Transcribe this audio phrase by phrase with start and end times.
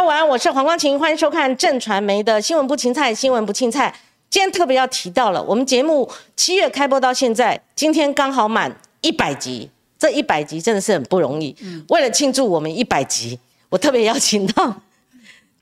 [0.00, 3.94] 家晚安，我是黄光琴，欢迎收看正传媒的新闻不青菜，新闻不青菜。
[4.30, 9.68] 今天特别要提到了，我们节目七月开播到现在，今天刚好满一百集，
[9.98, 11.54] 这一百集真的是很不容易。
[11.90, 13.38] 为了庆祝我们一百集，
[13.68, 14.74] 我特别邀请到。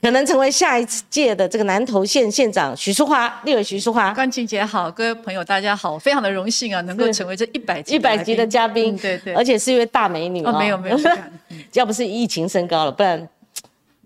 [0.01, 4.13] 可能成为下一届的这个南投县县长许淑华，立委许淑华。
[4.13, 10.97] 关晴姐好，各位朋友大家好，非常的荣幸啊，能够成为这一百一百集的嘉宾，对对，而且是一位大美女哦，没有没有，
[11.73, 13.27] 要不是疫情升高了，不然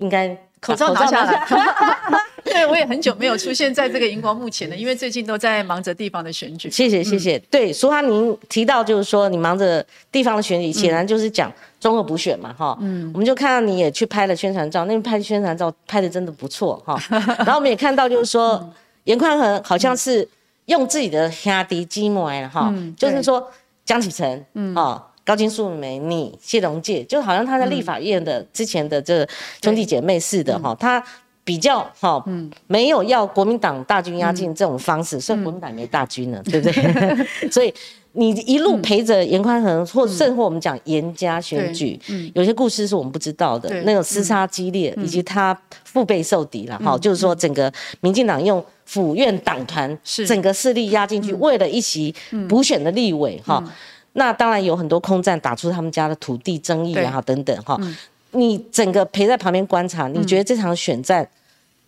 [0.04, 0.28] 应该
[0.60, 1.48] 口罩拿下来。
[2.44, 6.70] 对，我也很久没有出现在这个荧光幕前了，因为最近都在忙着地方的选举。
[6.70, 7.40] 谢谢谢谢。
[7.50, 12.78] 对，淑华您提到就是说你忙着地方的选举，显然就是讲综合补选嘛，哈。
[12.82, 13.10] 嗯。
[13.14, 17.02] 我们就看到你也去拍了宣传照，那边拍宣传照拍的真的不错，哈。
[17.40, 18.70] 然后我们也看到就是说
[19.06, 20.28] 严宽恒好像是
[20.66, 23.50] 用自己的兄弟积木了，哈，就是说
[23.86, 29.28] 江启臣，嗯，哦，高金素梅，你谢龙介，就好像他在立法院的之前的这
[29.62, 31.04] 兄弟姐妹似的，哈，他。
[31.46, 32.24] 比较哈，
[32.68, 37.52] 没有要国民党大军压境这种方式，所以国民党没大军了，对不对？
[37.52, 37.74] 所以
[38.14, 42.00] 你一路陪着严宽恒，或甚或我们讲严家选举，
[42.34, 45.54] 有些故事是我们不知道的，那种厮杀激烈，以及他
[45.84, 46.98] 腹背受敌了哈。
[46.98, 47.70] 就是说，整个
[48.00, 52.16] 民进党用府院党团整个势力压进去，为了一席
[52.48, 53.62] 补选的立委哈，
[54.14, 57.80] 那当然有很多空战，打出他们家的土地争议啊等等哈。
[58.32, 61.28] 你整个陪在旁边观察，你觉得这场选战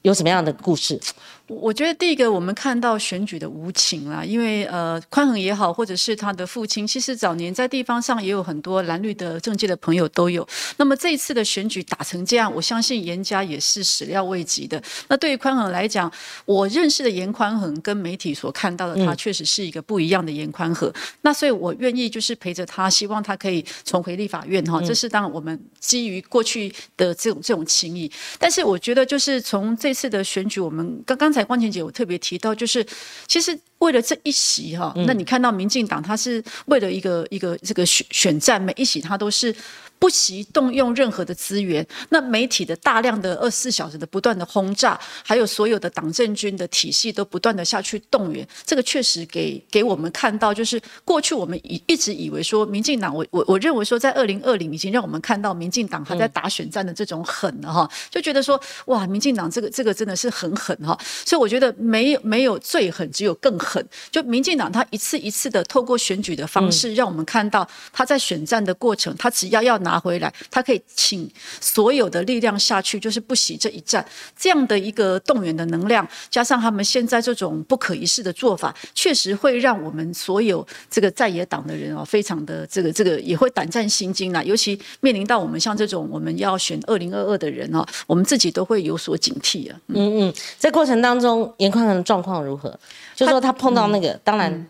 [0.03, 0.99] 有什么样的故事？
[1.47, 10.47] 我觉得第一个，我们看到选举的无情啦，因为呃，宽恒也好，或者是他的父亲，其实早年在地方上也有很多蓝绿的政界的朋友都有。
[10.77, 14.81] 那么这一次的选举打成这样，我相信严家也是始料未及的。
[15.07, 16.11] 那对于宽恒来讲，
[16.45, 20.91] 我认识的严宽恒跟媒体所看到的他，确实是一个不一样的严宽和。
[21.21, 24.81] 那所以我愿意就是陪着他，希望他可以重回立法院哈。
[24.81, 28.11] 这是当我们基于过去的这种这种情谊。
[28.39, 31.45] 但是我觉得就是从这次的选举，我们刚刚才。
[31.45, 32.83] 光前姐，我特别提到，就是
[33.27, 39.55] 其实为了这一席哈，那你看到民进党，他是为了一个一个这个选选战，每一席他都是。
[39.97, 60.95] 不惜动用任何的资源，那媒体的大量的二十四小时的不断的轰炸，还有所有的党政军的体系都不断的下去动员，这个确实给给我们看到，就是过去我们一一直以为说民进党，我我我认为说在二零二零已经让我们看到民进党还在打选战的这种狠了哈，就觉得说哇，民进党这个这个真的是很狠哈，
[61.25, 63.74] 所以我觉得没有没有最狠，只有更狠。
[64.11, 69.75] 就民进党他一次一次的透过选举的方式，让我们看到他在选战的过程，他只要要。
[69.85, 71.29] 拿回来，他可以请
[71.61, 74.03] 所有的力量下去，就是不惜这一战。
[74.35, 84.41] 这样的一个动员的能量，加上他们现在这种不可一世的做法，确实会让我们所有这个在野党的人哦，非常的这个这个也会胆战心惊啦。
[84.41, 89.77] 尤其面临到我们像这种我们要选二零二二的人哦，我们自己都会有所警惕啊。
[89.89, 92.79] 嗯嗯，在过程当中，严宽恒的状况如何？
[93.15, 94.67] 就说他碰到那个，当然。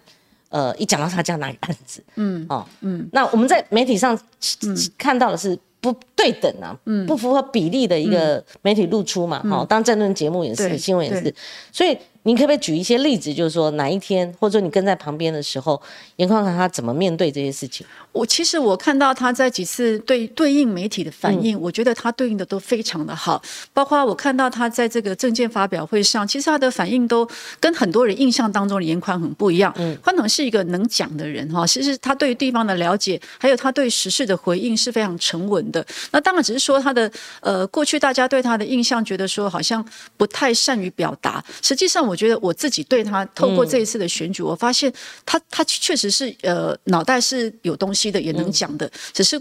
[0.50, 4.18] 呃，一讲到他家那个案子，嗯，哦，嗯，那我们在媒体上
[4.98, 11.34] 看到的是不对等啊，嗯，不符合比例的一个媒体露出嘛，哦，当政论节目也是，新闻也是，
[11.74, 11.98] 所以。
[12.26, 15.80] 您可不可以举一些例子，就是说哪一天，或者说你跟在旁边的时候，
[16.16, 17.86] 严宽看他怎么面对这些事情？
[18.12, 23.40] 我其实我看到他在几次对对应媒体的反应，我觉得他对应的都非常的好。
[23.74, 27.28] 包括我看到他在这个证件发表会上，其实他的反应都
[27.60, 29.72] 跟很多人印象当中的严宽很不一样。
[29.78, 35.86] 嗯，宽宏是一个能讲的人哈，其实他对地方的了解，还有他对时事的回应是非常沉稳的。
[36.10, 37.12] 那当然只是说他的
[37.42, 39.88] 呃过去大家对他的印象，觉得说好像
[40.18, 42.15] 不太善于表达，实际上我。
[42.16, 44.92] 我觉得我自己对他透过这一次的选举，我发现
[45.26, 49.38] 他他确实是呃脑袋是有东西的，也能讲的，只是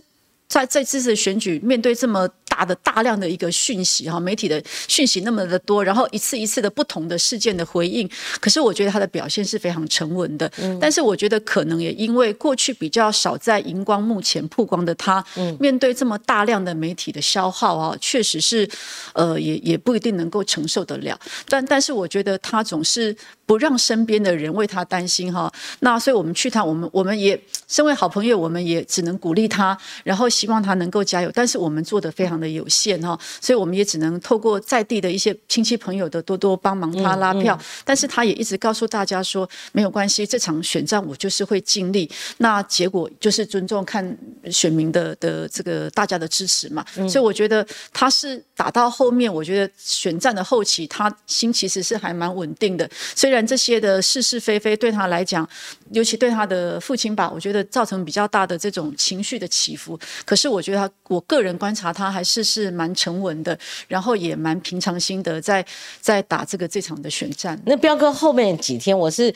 [0.49, 2.29] 在这次的选举面对这么。
[2.47, 10.49] 大的大量的一个讯息哈，媒体的讯息那么的多，然后一次一次的不同的事件的回应，可是我觉得他的表现是非常沉稳的。
[10.59, 18.69] 嗯，但是我觉得可能也因为过去比较少在荧光幕前曝光的他，嗯，面对这么大量的媒体的消耗啊，确实是，
[19.15, 21.19] 呃，也也不一定能够承受得了。
[21.49, 23.17] 但但是我觉得他总是
[23.47, 25.53] 不让身边的人为他担心哈。
[25.81, 27.37] 那所以我们去他，我们我们也
[27.67, 31.31] 身为好朋友，我们也只能鼓励他，然后希望他能够加油。
[31.35, 32.45] 但是我们做的非常的。
[32.55, 42.09] 有限哈，所以我们也只能透过在地的一些亲戚朋友的多多帮忙他拉票，但是他也一直告诉大家说没有关系，这场选战我就是会尽力，
[42.39, 44.17] 那结果就是尊重看
[44.53, 55.49] 选民的的这个大家的支持嘛，所以我觉得他是打到后面，我觉得选战的后期他心其实是还蛮稳定的，虽然这些的是是非非对他来讲，
[55.91, 65.65] 尤其对他的父亲吧，我觉得造成比较大的这种情绪的起伏，可是我觉得他，我个人观察他还是是蛮沉稳的，然后也蛮平常心的，在
[66.01, 67.61] 在打这个这场的选战。
[67.67, 69.33] 那彪哥后面几天，我是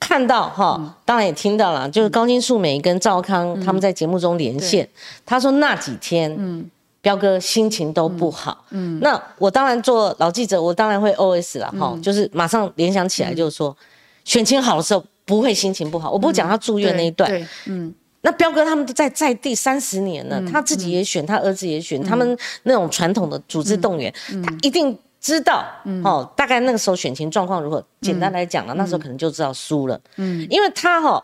[0.00, 4.88] 看到哈，当然也听到了，就是高金素梅跟赵康他们在节目中连线，
[5.26, 6.68] 他说那几天，嗯，
[7.00, 13.76] 彪哥心情都不好，嗯，那我当然做老记者，我当然会 O S 了哈，就是马上联想起来，就是说
[14.24, 17.30] 选情好的时候不会心情不好，我不讲他住院那一段，
[17.66, 17.94] 嗯。
[18.24, 24.12] 那彪哥他们都在在地三十年了，他自己也选，他儿子也选，他们那种传统的组织动员，
[24.44, 25.64] 他一定知道
[26.04, 27.84] 哦，大概那个时候选情状况如何。
[28.00, 31.22] 简单来讲了，那时候可能就知道输了，嗯，因为他哈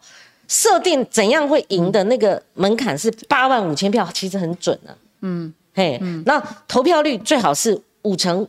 [0.49, 8.45] 设定怎样会赢的那个门槛是八万五千票，其实很准的，嗯，嘿，那投票率最好是五成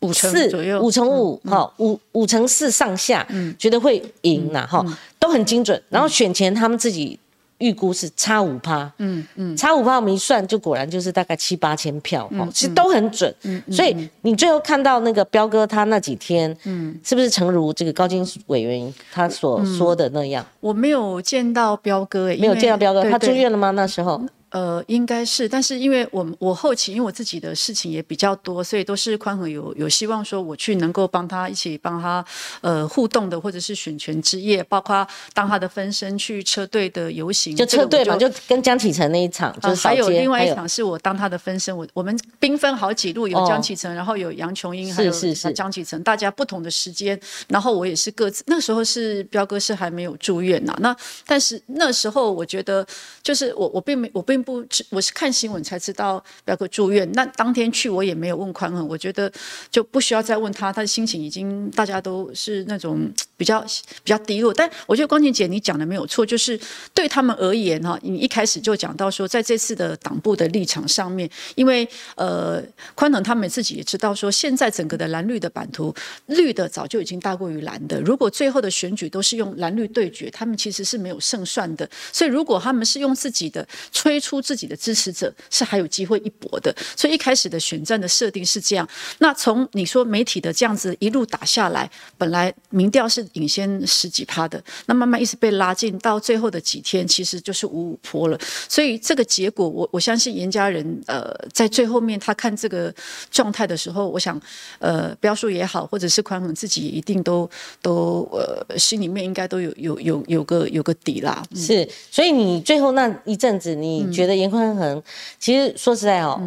[0.00, 4.84] 五四左右，五成五哈，五五成四上下，嗯，觉得会赢呐哈，
[5.20, 5.80] 都很精准。
[5.88, 7.16] 然后选前他们自己。
[7.62, 20.44] 预估是差五趴，嗯嗯，差五趴我们一算就果然就是大概七八千票，哦，其实都很准，嗯，所以你最后看到那个彪哥他那几天，嗯，是不是诚如这个高金委员他所说的那样？
[20.60, 23.70] 我没有见到彪哥，没有见到彪哥，他住院了吗？
[23.70, 24.20] 那时候？
[24.52, 32.22] 呃，应该是，但是因为我我后期因为我自己的事情也比较多，所以都是宽和有有希望说我去能够帮他一起帮他
[32.60, 45.10] 呃互动的，或者是选权之夜，包括当他的分身去车队的游行，就车队嘛，就跟江启程那一场，就还有另外一场是我当他的分身，我我们兵分好几路，有江启程，然后有杨琼英，还有
[45.54, 47.18] 江启程，大家不同的时间，
[47.48, 50.94] 然后我也是各自，那时候是彪哥是还没有住院呐，那
[51.26, 52.86] 但是那时候我觉得
[53.22, 54.41] 就是我我并没我并。
[54.42, 57.10] 不，我是看新闻才知道表哥住院。
[57.12, 59.30] 那当天去我也没有问宽恒，我觉得
[59.70, 63.60] 就不需要再问他，他的心情已经大家都是那种比较
[64.02, 64.52] 比较低落。
[64.52, 66.58] 但我觉得光晴姐你讲的没有错，就是
[66.92, 72.62] 对他们而言哈，你一开始就讲到说，在这次的党部的立场上面，因为呃
[72.94, 75.94] 宽恒他们自己也知道说，现在整个的蓝绿的版图，
[76.26, 78.00] 绿的早就已经大过于蓝的。
[78.00, 81.88] 如果最后的选举都是用蓝绿对决，他们其实是没有胜算的。
[82.12, 84.31] 所以如果他们是用自己的催出。
[84.32, 88.88] 出自己的支持者是还有机会一搏的，所以一开始的选战的设定是这样。
[89.18, 98.38] 那从你说媒体的这样子一路打下来，本来民调是领先十几趴的，那慢慢一直被拉近，到最后的几天其实就是五五坡了。
[98.66, 102.94] 所以这个结果，我我相信严家人呃在最后面他看这个
[103.30, 104.40] 状态的时候，我想
[104.78, 107.48] 呃标叔也好，或者是宽宏自己一定都
[107.82, 111.44] 都呃心里面应该都有有有有个有个底啦。
[111.54, 115.02] 是，所以你最后那一阵子你觉觉得严宽恒，
[115.38, 116.40] 其实说实在哦，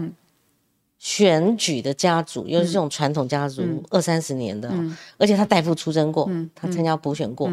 [0.98, 4.74] 选举的家族又是这种传统家族，二三十年的，
[5.18, 7.48] 而且他代父出征过，他参加补选过，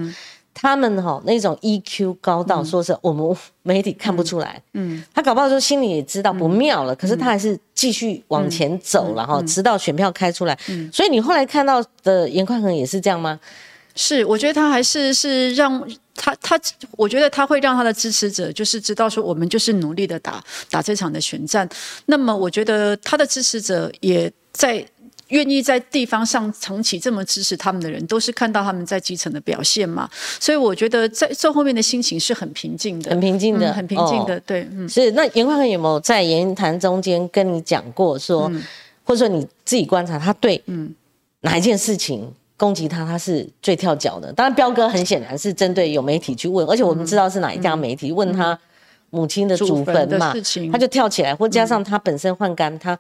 [0.55, 10.59] 他们哈那种 EQ 高到说是我们 媒体看不出来，嗯，他搞不好说心里也知道不妙了，可是他还是继续往前走了哈，直到选票开出来，
[10.93, 13.39] 所以你后来看到的严宽恒也是这样吗？
[13.95, 16.61] 是，我觉得他还是是让他他，
[16.93, 21.69] 我觉得他会让他的支持者就是知道说，我们就是努力的打打这场的选战。
[22.07, 24.85] 那么，我觉得他的支持者也在
[25.29, 30.09] 愿意在地方上长期这么支持他们的人，都是看到他们在基层的表现嘛。
[30.39, 34.39] 所以，我觉得在这后面的心情是很平静的，很平静的，很平静的。
[34.41, 35.11] 对，嗯，是。
[35.13, 38.53] 那严宽恒有没有在言谈中间跟你讲过说，
[39.03, 40.95] 或者说你自己观察他对嗯
[41.41, 42.31] 哪一件事情？
[42.63, 44.33] 攻击他，他是最跳脚的。
[44.35, 48.57] 当然，彪哥很显然是针对有媒体去问，而且我们知道是哪一家媒体问他
[49.11, 50.33] 母亲的祖坟嘛，
[50.71, 52.97] 他就跳起来，或加上他本身换肝，他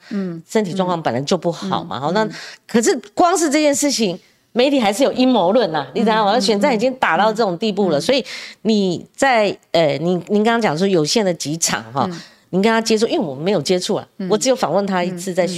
[0.50, 2.00] 身体状况本来就不好嘛。
[2.00, 2.28] 好，那
[2.66, 4.18] 可是光是这件事情，
[4.50, 5.86] 媒体还是有阴谋论呐。
[5.94, 6.40] 你知道吗？
[6.40, 8.24] 选战已经打到这种地步了，所以
[8.62, 12.10] 你在呃，您您刚刚讲说有限的几场哈，
[12.50, 15.48] 您跟他接触，因为我们没有接触啊，我只有访问他一次，在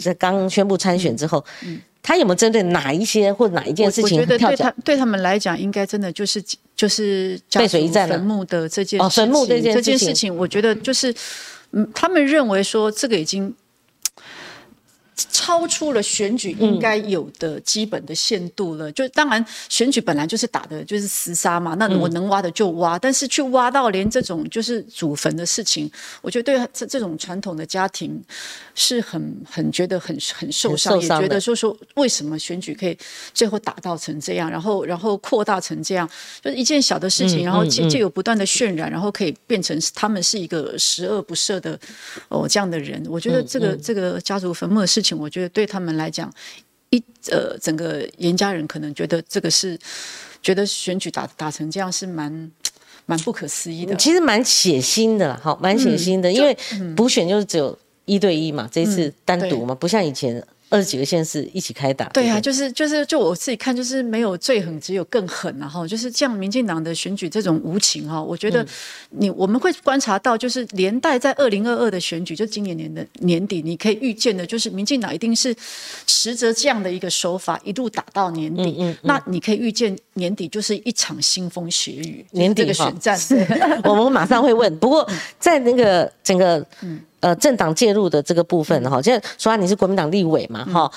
[0.00, 1.44] 在刚宣布参选之后。
[2.02, 6.42] 他有没有针对哪一些或哪一件事情我觉得对他对他们来讲，应该真的就是
[6.74, 11.14] 就是背水一战坟墓的这件哦，坟墓这件这件事情，我觉得就是
[11.70, 13.54] 嗯，他们认为说这个已经。
[15.14, 18.90] 超出了选举应该有的基本的限度了。
[18.92, 22.98] 就当然选举本来就是打的就是厮杀嘛，那我能挖的就挖。
[22.98, 25.90] 但是去挖到连这种就是祖坟的事情，
[26.22, 28.22] 我觉得对这这种传统的家庭
[28.74, 32.96] 是很很觉得很很受伤，也觉得说说为什么选举可以
[33.34, 36.08] 最后打到成这样，然后然后扩大成这样，
[36.42, 41.78] 就是一件小的事情，然后借借有不断的渲染，然后可以变成他们是一个十恶不赦的
[42.28, 43.02] 哦这样的人。
[43.08, 45.18] 我觉得这个这个家族坟墓的事情。
[45.18, 46.32] 我觉得对他们来讲，
[46.90, 49.78] 一呃，整个严家人可能觉得这个是
[50.42, 52.50] 觉得选举打打成这样是蛮
[53.06, 53.96] 蛮不可思议的。
[53.96, 56.56] 其实蛮血腥的啦，好，蛮血腥的，因为
[56.94, 60.44] 补选就是只有一对一嘛，这一次单独嘛，不像以前。
[60.72, 68.66] 二十几个县市一起开打，对啊，就是就是就我自己看，就是没有最狠，只有更狠然后就是这样，民进党的选举这种无情哈，我觉得
[69.10, 75.54] 你我们会观察到，就是连带在二零二二的选举，就今年年的年底，你可以预见的，就是民进党一定是
[76.06, 78.76] 持着这样的一个手法，一路打到年底。
[78.78, 78.96] 嗯嗯。
[79.02, 83.18] 那你可以预见年底就是一场腥风血雨，年底的选战。
[83.84, 84.74] 我们马上会问。
[84.78, 85.06] 不过
[85.38, 86.98] 在那个整个嗯。
[87.22, 90.90] 呃，政党介入的这个部分哈，现在说你是国民党立委嘛哈，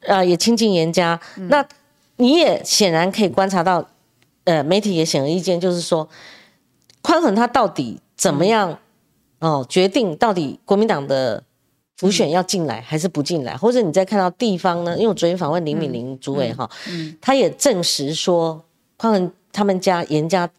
[0.00, 1.18] 呃，也亲近严家，
[1.48, 1.64] 那
[2.16, 3.88] 你也显然可以观察到，
[4.42, 6.08] 呃，媒体也显而易见，就是说，
[7.00, 8.76] 宽恒他到底怎么样
[9.38, 11.40] 哦，决定到底国民党的
[11.96, 14.96] 浮选要进来还是不进来，或者你再看到地方呢？
[14.96, 16.68] 因为我昨天访问林敏玲主委哈，
[17.20, 18.60] 他也证实说，
[18.96, 20.50] 宽恒他们家严家。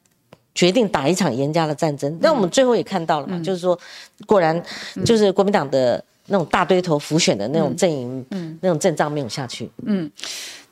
[0.56, 3.80] 决定打一场严家的战争，那我们最后也看到了嘛，就是说，
[4.26, 4.62] 果然
[5.06, 9.70] 就是国民党的那种大堆头浮选的那种阵营，嗯，那种阵仗没有下去。
[9.86, 10.12] 嗯，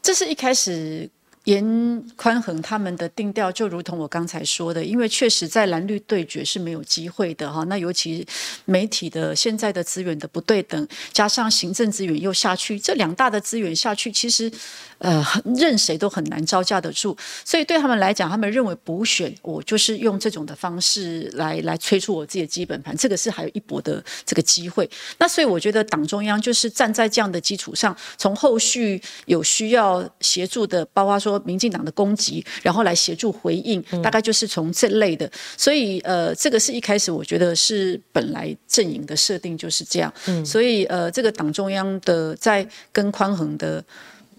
[0.01, 1.09] 这是一开始
[1.45, 7.63] 严宽衡他们的定调，就如同我刚才说的，因为确实在蓝绿对决是没有机会的哈。
[7.65, 8.27] 那尤其
[8.65, 14.51] 媒体的现在的资源的不对等，加上行政资源又下去，这两大的资源下去，其实。
[14.99, 15.23] 呃，
[15.55, 24.89] 任谁都很难招架得住，所以对他们来讲，他们认为补选，我就是用这种的方式来来催促我自己的基本盘，这个是还有一搏的这个机会。
[25.19, 35.29] 那所以我觉得党中央就是站在这样的基础上，从后续有需要协助的，包括说民进党的攻击，然后来协助回应，大概就是从这类的。
[35.55, 40.11] 所以呃，这个是一开始我觉得是本来阵营的设定就是这样。
[40.25, 43.83] 嗯，所以呃，这个党中央的在跟宽衡的。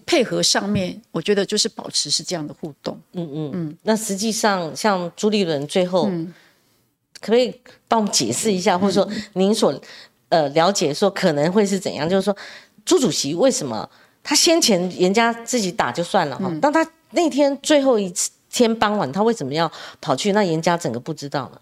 [0.09, 2.99] 配合上面，我觉得就是保持是这样的互动。
[3.13, 3.77] 嗯嗯嗯。
[3.83, 6.05] 那实际上，像朱立伦最后，
[7.21, 7.53] 可不可以
[7.87, 9.79] 帮我们解释一下，或者说您所
[10.29, 12.09] 呃了解说可能会是怎样？
[12.09, 12.35] 就是说，
[12.83, 13.87] 朱主席为什么
[14.23, 20.31] 他先前人家自己打就算了哈，但他那天最后一次天傍晚，他为什么要跑去？
[20.31, 21.61] 那人家整个不知道呢？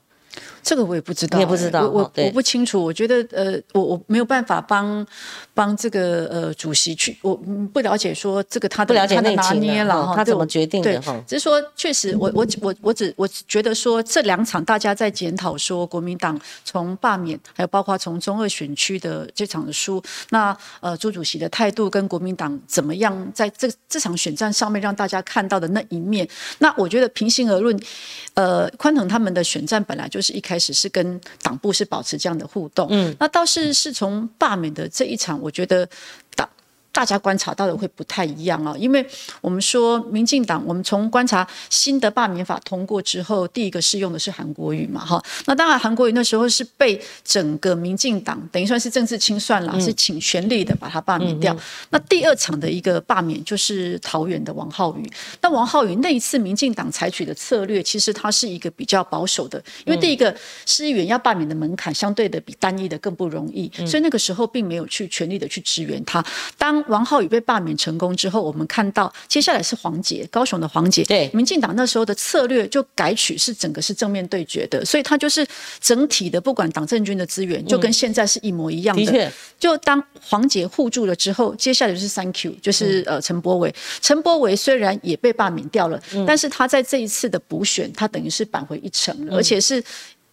[0.63, 2.83] 这个我也不知道，也不知道，我我不清楚。
[2.83, 5.05] 我觉得呃，我我没有办法帮
[5.53, 7.35] 帮这个呃主席去，我
[7.73, 11.21] 不了解说这个他的不了解内情了，他怎么决定的哈？
[11.27, 26.27] 只是说确实，我我我我只我觉得说这两场大家在检讨说国民党从罢免，还有包括从中二选区的这场的输，那呃朱主席的态度跟国民党怎么样在这这场选战上面让大家看到的那一面，
[26.59, 27.77] 那我觉得平心而论，
[28.33, 30.57] 呃宽腾他们的选战本来就是一开。
[30.59, 35.87] 始是跟党部是保持这样的互动，嗯，那倒是是从罢免的这一场，我觉得
[36.35, 36.49] 党。
[36.97, 39.05] 大家观察到的会不太一样啊，因为
[39.39, 51.55] 我们说民进党，我们从观察新的罢免法通过之后，第一个适用的是韩国瑜嘛，哈，那当然韩国瑜那时候是被整个民进党等于算是政治清算了，是请全力的把他罢免掉。
[51.91, 55.07] 那第二场的一个罢免就是桃园的王浩宇，
[55.39, 60.35] 那王浩宇那一次民进党采取的策略，其实他是一个比较保守的，因为第一个
[60.65, 66.25] 市议员要罢免的门槛相对的比单一的更不容易，所以那个时候并没有去全力的去支援他。
[66.57, 71.03] 当王浩宇被罢免成功之后，我们看到接下来是黄杰，高雄的黄杰。
[71.03, 75.45] 对，民进党那时候的策略就改取是整个是正面对决的，所以他就是
[75.79, 79.05] 整体的不管党政军的资源，就跟现在是一模一样的。
[79.05, 83.73] 的确，就当黄杰护住了之后，接下来就是三 Q，就是呃陈柏伟。
[84.01, 89.83] 陈柏伟虽然也被罢免掉了，但是他在这一次的补选，他等于是扳回一城了，而且是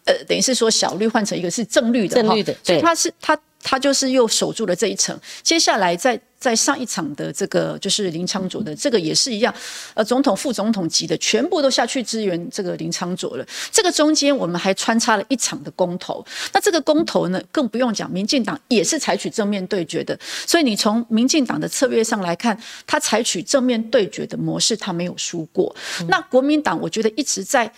[0.05, 3.39] 呃等于是说小绿换成一个是正绿的，正绿的，所以他是他。
[3.67, 9.55] 他就是又守住了这一层，接下来在在上一场的这个就是林昌佐的这个也是一样，
[9.95, 13.47] 呃，总统副总统级的全部都下去支援这个林昌佐了。
[13.73, 16.23] 这个中间我们还穿插了一场的公投，
[16.53, 20.19] 那这个公投呢更不用讲，民进党也是采取正面对决的。
[20.47, 22.55] 所以你从民进党的策略上来看，
[22.87, 25.75] 他采取正面对决的模式，他没有输过。
[26.09, 27.73] 那国民党我觉得一直在。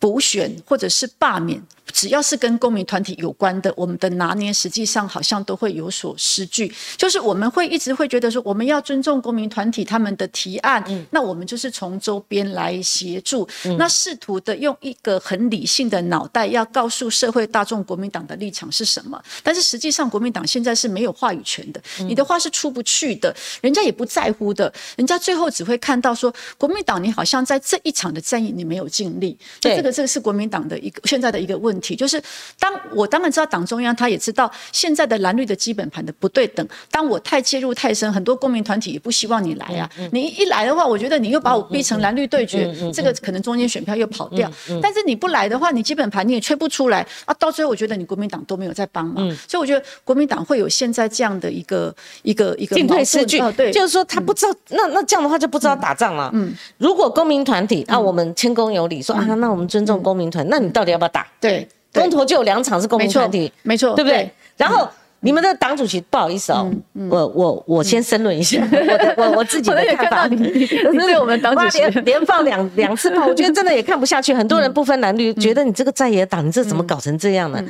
[0.00, 1.58] 补选或者是罢免，
[1.92, 6.72] 只要是跟公民团体有关的，我们的拿捏实际上好像都会有所失据。
[6.96, 13.48] 就是我们会一直会觉得说，我们要尊重公民团体他们的提案，那我们就是从周边来协助，
[13.78, 19.22] 那试图的用一个很理性的脑袋，要告诉社会大众国民党的立场是什么。
[19.42, 29.84] 但是实际上，国民党现在是没有话语权的，你的话是出不去的，人家也不在乎的，人家最后只会看到说，国民党你好像在这一场的战役你没有尽力，这个。
[29.94, 32.20] 这个是国民党的一个现在的一个问题，就是
[32.58, 44.50] 当我当然知道党中央他也知道现在的蓝绿的基本盘的不对等，当我太介入太深，很多公民团体也不希望你来啊，你一来的话，我觉得你又把我逼成蓝绿对决，这个可能中间选票又跑掉，
[44.82, 56.30] 但是你不来的话，你基本盘你也吹不出来啊，到最后我觉得你国民党都没有在帮忙，所以我觉得国民党会有现在这样的一个一个一个进退失据，对，就是说他不知道，那那这样的话就不知道打仗了。
[56.34, 61.26] 嗯，如果公民团体啊，我们谦恭有礼说啊，那我们尊重公民团，那你到底要不要打？
[61.40, 61.63] 对，
[61.94, 64.30] 公投就有两场是公民团体，没错，对不对？
[64.56, 64.86] 然后
[65.20, 66.70] 你们的党主席不好意思哦，
[67.08, 71.82] 我我我先申论一下 我的我我自己的看法，对我们党主席。
[72.00, 74.34] 连放两两次炮，我觉得真的也看不下去。
[74.34, 77.64] 很多人不分蓝绿，觉得你这个在野党，你这怎么搞成这样呢？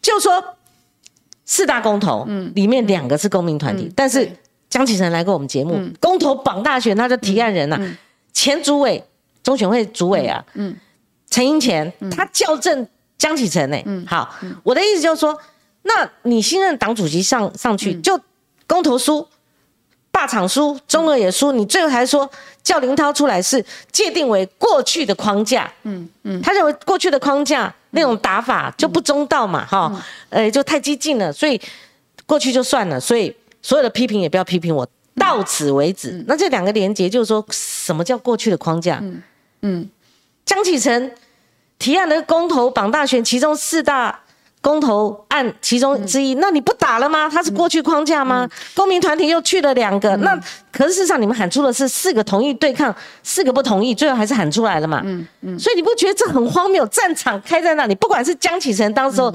[0.00, 0.42] 就说
[1.44, 4.30] 四大公投，嗯，里面两个是公民团体，但是
[4.68, 7.80] 江启臣来过我们节目，公投绑大选，他的提案人呐，
[8.32, 9.02] 前主委。
[9.42, 10.74] 中选会主委啊，嗯，
[11.30, 12.84] 陈英前，他校正
[13.18, 15.38] 江启臣呢，嗯，好，我的意思就是说，
[15.82, 18.20] 那你新任党主席上上去就
[18.66, 19.26] 公投输，
[20.10, 22.30] 霸场输，中俄也输，你最后还说
[22.62, 31.60] 叫林涛出来是界定为过去的框架，嗯嗯，他认为过去的框架那种打法就不中道嘛，哈，呃，就太激进了，所以
[32.26, 36.22] 过去就算了，所以所有的批评也不要批评我，到此为止。
[36.26, 39.02] 那这两个连结就是说什么叫过去的框架？
[39.62, 39.88] 嗯，
[40.44, 41.10] 江启臣
[41.78, 44.18] 提案的公投榜大选，其中四大
[44.60, 47.28] 公投案其中之一，那你不打了吗？
[47.32, 48.48] 它是过去框架吗？
[48.74, 50.38] 公民团体又去了两个，那
[50.72, 55.02] 可是事实上你们喊出的是四个同意对抗，四个不同意，最后还是喊出来了嘛？
[55.04, 56.86] 嗯嗯，所以你不觉得这很荒谬？
[56.86, 59.32] 战场开在那里，不管是江启臣当时候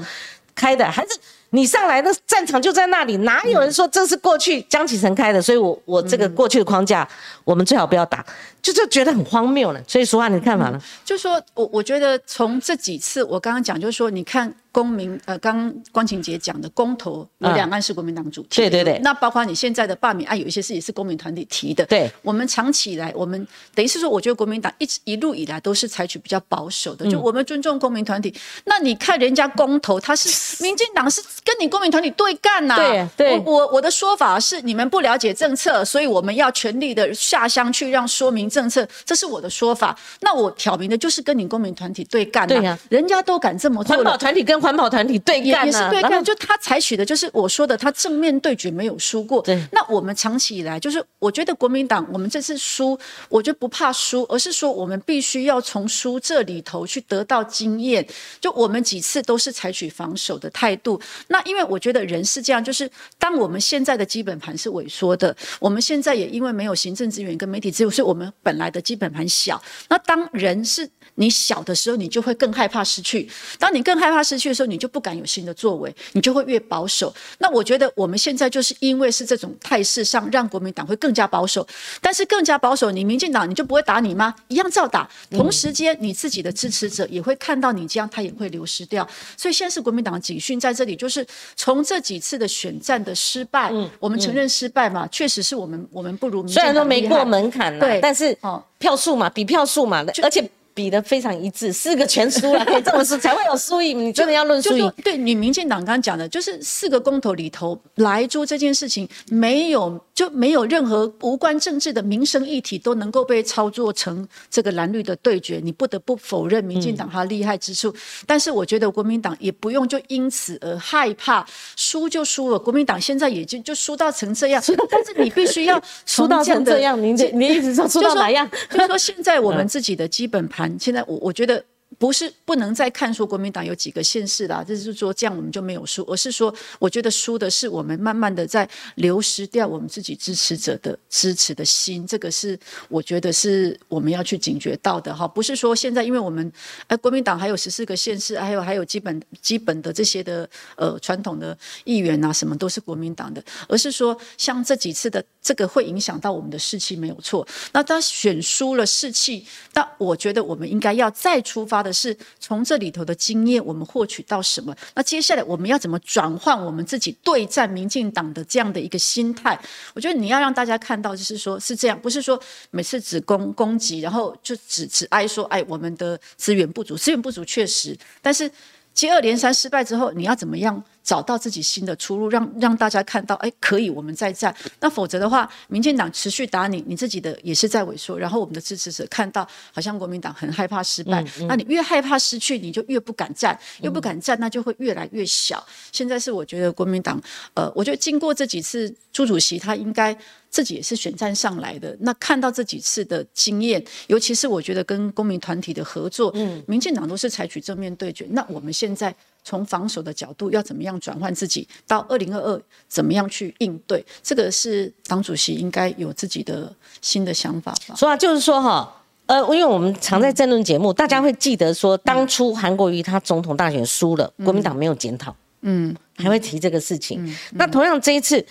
[0.54, 1.10] 开的，还是。
[1.54, 5.42] 你上来，那战场就在那里，哪有人说这是过去江启臣开的？
[5.42, 7.06] 所以，我我这个过去的框架，
[7.44, 8.24] 我们最好不要打，
[8.62, 9.82] 就就觉得很荒谬了。
[9.86, 10.80] 所以，说话你看法呢？
[11.04, 14.54] 就说我我觉得从这几次我刚刚讲，就是说，你看。
[14.74, 18.98] 公民呃，刚光晴姐讲的公投有两岸是国民党主题，对对对。
[19.00, 21.84] 那包括你现在的罢免案，有一些事也是公民团体提的。
[21.84, 28.34] 对，我们长期以来，我们等于是说，我觉得国民党一直一路以来都是采取比较保守的，就我们尊重公民团体。
[28.64, 32.76] 那你看人家公投，他是民进党是跟你公民团体对干呐？
[32.76, 33.38] 对对。
[33.40, 39.98] 我我我的说法是，你们不了解政策，所以我们要全力的下乡去让说明政策，这是我的说法。
[40.20, 42.46] 那我挑明的就是跟你公民团体对干。
[42.46, 43.96] 对呀，人家都敢这么做。
[43.96, 45.32] 环保团体跟环保团体对。
[45.42, 49.42] 也也是对干，就他采取的就是我说的，他正面对决没有输过。
[49.42, 52.98] 对，那我们长期以来，就是我觉得国民党，我们这次输，
[53.28, 58.06] 我就不怕输，而是说我们必须要从输这里头去得到经验。
[58.40, 61.00] 就我们几次都是采取防守的态度。
[61.28, 69.60] 那因为我觉得人是这样，就是当我们现在的基本盘是萎缩的，我们现在也因为没有行政资源跟媒体资源，所以我们本来的基本盘小。
[69.88, 73.26] 那当人是你小的时候，你就会更害怕失去；
[73.58, 75.22] 当你更害怕失去的时候，你就不敢有。
[75.32, 77.14] 新的作为，你就会越保守。
[77.38, 81.66] 那我觉得我们现在就是因为是这种态势上，让国民党会更加保守。
[82.02, 84.34] 但是更加保守，你民进党你就不会打你吗？
[84.48, 85.08] 一样照打。
[85.30, 89.08] 同时间，你自己的支持者也会看到你这样，他也会流失掉。
[89.38, 91.26] 所以现在是国民党的警讯在这里，就是
[91.56, 98.31] 从这几次的选战的失败，我们承认失败嘛，确实是我们我们不如虽然说没过门槛，对，但是哦
[98.78, 100.50] 票数嘛，比票数嘛，而且。
[100.74, 103.98] 比的非常一致，四个全输了，可以这么说才会有输赢。
[104.02, 104.90] 你真的要论输赢？
[105.04, 115.60] 对，你民进党刚刚讲的，就是四个公投里头，来租这件事情没有就没有任何无关政治的民生议题都能够被操作成这个蓝绿的对决。
[115.62, 117.94] 你不得不否认民进党它厉害之处，
[118.26, 122.58] 但是我觉得国民党也不用就因此而害怕输就输了。
[122.58, 128.48] 国民党现在也就就输到成这样，但是你必须要输到成这样，您这你一直说输到哪样？
[128.70, 130.61] 就是说现在我们自己的基本盘。
[130.78, 131.64] 现在我我觉得。
[132.02, 145.28] 不是不能再看说国民党有几个县市啦，就是说这样我们就没有输，而是说我觉得输的是我们慢慢的在流失掉我们自己支持者的支持的心，这个是我觉得是我们要去警觉到的哈。
[145.28, 146.52] 不是说现在因为我们
[146.88, 157.46] 哎国民党还有十四个县市，还有还有基本基本的这些的呃传统的议员啊什么都是国民党的，而是说像这几次的这个会影响到我们的士气没有错。
[157.72, 161.80] 那他选输了士气，那我觉得我们应该要再出发。
[161.82, 164.74] 的是从这里头的经验，我们获取到什么？
[164.94, 169.58] 那接下来我们要怎么转换我们自己对战民进党的这样的一个心态？
[169.94, 178.50] 我觉得你要让大家看到，就是说是这样，不是说每次只攻攻击，然后就只只挨说哎，我们的资源不足，资源不足确实，但是
[178.94, 184.54] 接二连三失败之后，你要怎么样找到自己新的出路，让让大家看到，哎，可以，我们再战。
[184.80, 188.18] 那否则的话，民进党持续打你，你自己的也是在萎缩。
[188.18, 195.64] 然后我们的支持者看到，好像国民党很害怕失败，那你越害怕失去，你就越不敢战，越不敢战，那就会越来越小。
[195.90, 197.20] 现在是我觉得国民党，
[197.54, 200.16] 呃，我觉得经过这几次朱主席，他应该。
[200.52, 208.26] 自己也是选战上来的，那看到这几次的经验，尤其是我觉得跟公民团体的合作，嗯，民进党都是采取正面对决。
[208.32, 211.66] 那我们现在从防守的角度，要怎么样转换自己？
[211.86, 214.04] 到二零二二，怎么样去应对？
[214.22, 217.94] 这个是党主席应该有自己的新的想法吧？
[217.96, 227.34] 说啊，就是说哈，呃，因为我们常在争论节目，大家会记得说，当初韩国瑜他总统大选输了，国民党没有检讨，嗯，还会提这个事情。
[227.52, 228.44] 那同样这一次，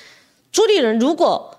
[0.52, 1.58] 朱立伦如果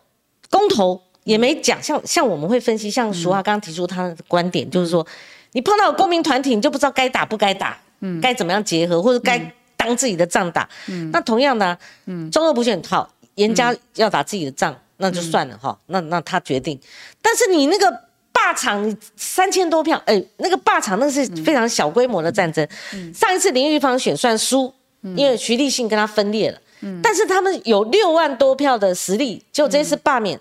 [0.51, 5.07] 公投也没讲，像像我们会分析，像淑华刚刚提出他的观点，就是说，
[5.53, 9.41] 你碰到公民团体，你就不知道该打不该打，嗯，该怎么样结合，或者该
[9.77, 16.79] 当自己的仗打，嗯，那同样的，嗯，中俄不选好，严家要打自己的仗，那就算了哈，那那他决定，
[17.23, 17.91] 但是你那个
[18.31, 22.67] 霸场三千多票，哎，那个霸场那是非常小规模的战争，
[23.15, 24.73] 上一次林玉芳选算输，
[25.17, 26.61] 因为徐立信跟他分裂了。
[27.01, 30.41] 但是他们有六万多票的实力，就这次罢免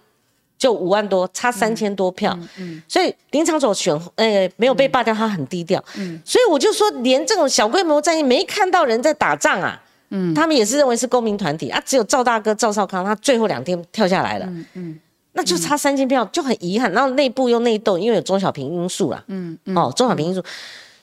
[0.62, 2.38] 就五万多，差三千多票。
[2.60, 5.84] 嗯，所以林长佐选呃没有被罢掉，他很低调。
[5.98, 9.82] 嗯，所以我就说，连这种小规模战役没看到人在打仗啊。
[10.12, 14.46] 嗯，他们也是认为是公民团体啊，只有赵大哥赵少康他最后两天跳下来了。
[14.46, 15.00] 嗯嗯，
[15.32, 16.92] 那就差三千票，就很遗憾。
[16.92, 19.24] 然后内部又内斗，因为有钟小平因素了。
[19.30, 20.44] 嗯嗯，哦，钟小平因素，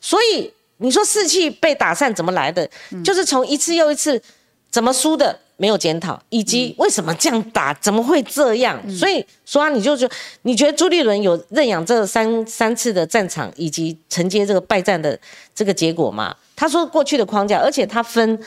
[0.01, 2.71] 所以你说士气被打散怎么来的？
[3.05, 4.23] 就是从一次又一次。
[4.71, 8.81] 怎么输的没有检讨，以及为什么这样打，怎么会这样？
[8.89, 10.09] 所以说啊，你就说
[10.43, 15.19] 你觉得朱立伦有认养这三三次的战场，以及承接这个败战的
[15.55, 16.35] 这个结果吗？
[16.57, 18.39] 他说过去的框架，而且他分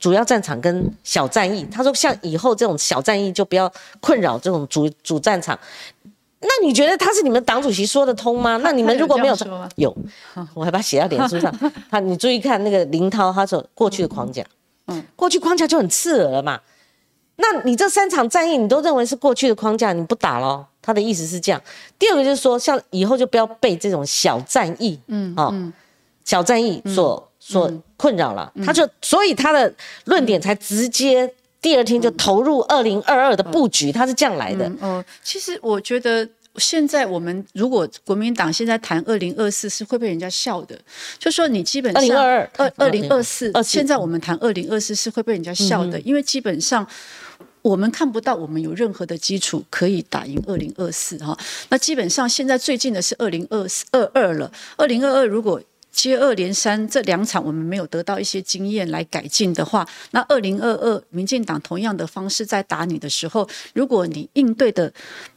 [0.00, 1.66] 主要战场跟小战役。
[1.70, 5.58] 他说像以后这种小战役就不要困扰这种主主战场。
[6.40, 8.58] 那你觉得他是你们党主席说得通吗？
[8.64, 9.94] 那你们如果没有说有，
[10.54, 11.54] 我还把它写到脸书上。
[11.90, 14.42] 他你注意看那个林涛，他说过去的框架。
[14.42, 14.48] 嗯，
[15.14, 16.60] 过去框架就很刺耳了嘛。
[17.36, 20.66] 那你这三场战役，你都认为是过去的框架，你不打咯？
[20.80, 21.60] 他的意思是这样。
[21.98, 25.52] 第二个就是说，像以后就不要被这种小战役，嗯，哦，
[26.24, 28.52] 小战役所所困扰了。
[28.64, 29.72] 他就所以他的
[30.04, 34.70] 论点才直接第二天就投入二零二二的布局，他是这样来的。
[34.80, 36.28] 哦，其实我觉得。
[36.58, 40.78] 现在我们如果国民党现在谈二零二四是会被人家笑的，
[41.18, 46.86] 就说你基本上二零二二二二零二四，现在我们谈二零二四是会被人家笑的，因为基本上
[47.62, 51.36] 我们看不到我们有任何的基础可以打赢二零二四哈。
[51.68, 64.92] 那基本上现在最近的是二零二四二二了，二零二二如果接二连三这两场我们没有得到一些经验来改进的话，那二零二二民进党同样的方式在打你的时候，如果你应对的。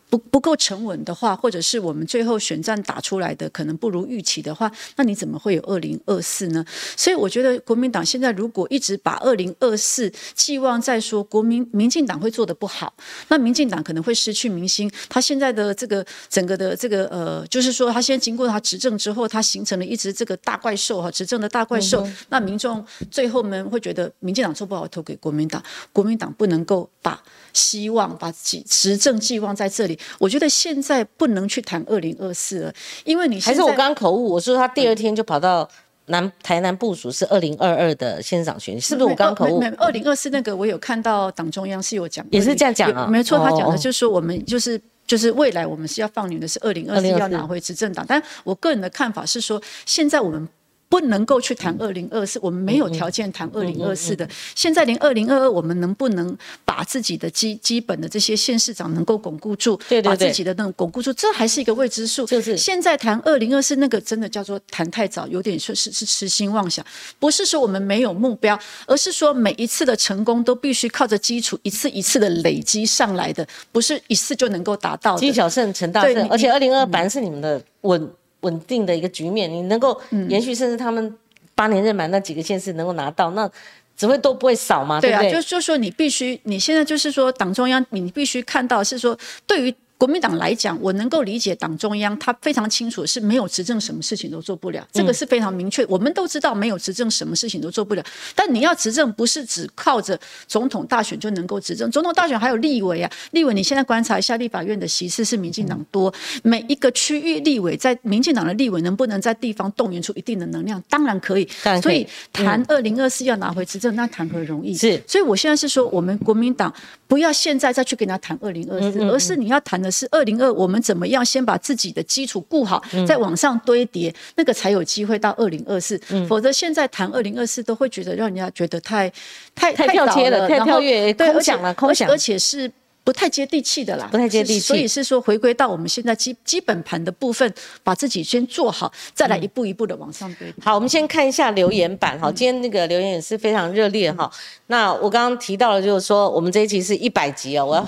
[0.10, 6.66] 不不够沉稳的话，或者是我们最后选战打出来的可能不如预期的话，那你怎么会有二零二四呢？
[6.98, 12.92] 所以我觉得国民党现在如果一直把二零二四寄望在说国民民进党会做的不好，
[13.28, 14.92] 那民进党可能会失去民心。
[15.08, 22.08] 他现在的这个整个的这个呃，就是说他现在经过他执政之后，他形成了一只这个大怪兽哈，执政的大怪兽。
[22.30, 27.22] 那民众最后们会觉得民进党做不好，投给国民党，国民党不能够把
[27.54, 29.99] 希望把执政寄望在这里。
[30.18, 35.70] 我觉得现在不能去谈二零二四了，因为你还是我刚刚口误，我说他第二天就跑到
[36.06, 39.64] 南台南部署是二零二二的县长选举，是不是我刚刚口误？
[39.78, 50.48] 二零二四那个我有看到党中央是有讲，也是这样讲啊，没错，他讲的就是说我们就是就是未来我们是要放你的是二零二四要拿回执政党，但我个人的看法是说现在我们。
[50.90, 54.28] 不能够去谈二零二四，我们没有条件谈二零二四的。
[54.56, 62.26] 现在连二零二二，我们能不能把自己的基基本的这些县市长能够巩固住，把自己的那种巩固住，这还是一个未知数。
[62.26, 66.84] 就是现在谈二零二四，那个真的叫做谈太早，有点说是是痴心妄想。
[67.20, 75.20] 不是说我们没有目标，而是说每一次的成功都必须靠着基础一次一次的累积上来的，不是一次就能够达到的。
[75.20, 78.10] 积小胜成大胜，而且二零二本来是你们的稳。
[78.42, 81.16] 稳定的一个局面，你能够延续，甚至他们
[81.56, 83.50] 八年任满那几个县市能够拿到，那
[83.96, 85.02] 只会都不会少嘛？
[85.02, 89.76] 对啊，就就说你必须，你现在就是说党中央，你必须看到是说对于。
[90.00, 95.86] 国民党来讲，我能够理解党中央他非常清楚是没有执政什么事情都做不了，这个是非常明确。
[95.88, 110.82] 我们都知道没有执政什么事情都做不了，但你要执政不是只靠着总统大选就能够执政，总统大选还有立委啊，立委你现在观察一下立法院的席次是民进党多，每一个区域立委在民进党的立委能不能在地方动员出一定的能量？
[110.90, 111.46] 当然可以，
[111.84, 114.74] 所以谈二零二四要拿回执政，那谈何容易？
[114.74, 116.74] 是，所以我现在是说，我们国民党
[117.06, 126.00] 不要现在再去跟他谈二零二四，而是你要谈的是二零二，我们怎么样先把自己的基础固好，再往上堆叠，那个才有机会到二零二四。
[126.28, 129.12] 否则现在谈二零二四，都会觉得让人家觉得太
[129.56, 132.72] 太太跳贴了，太跳跃，空想了，空想，而且是。
[133.10, 137.52] 不太接地气的啦，不太接地气，所以是说回归到我们现在基基本盘的部分，
[137.84, 140.54] 把自己先做好，再来一步一步的往上堆。
[140.64, 144.32] 好，我们先看一下留言板哈，今天那个留言也是非常热烈哈。
[144.68, 147.84] 那我刚刚提到了，就是说我们这一期是一百集哦，我要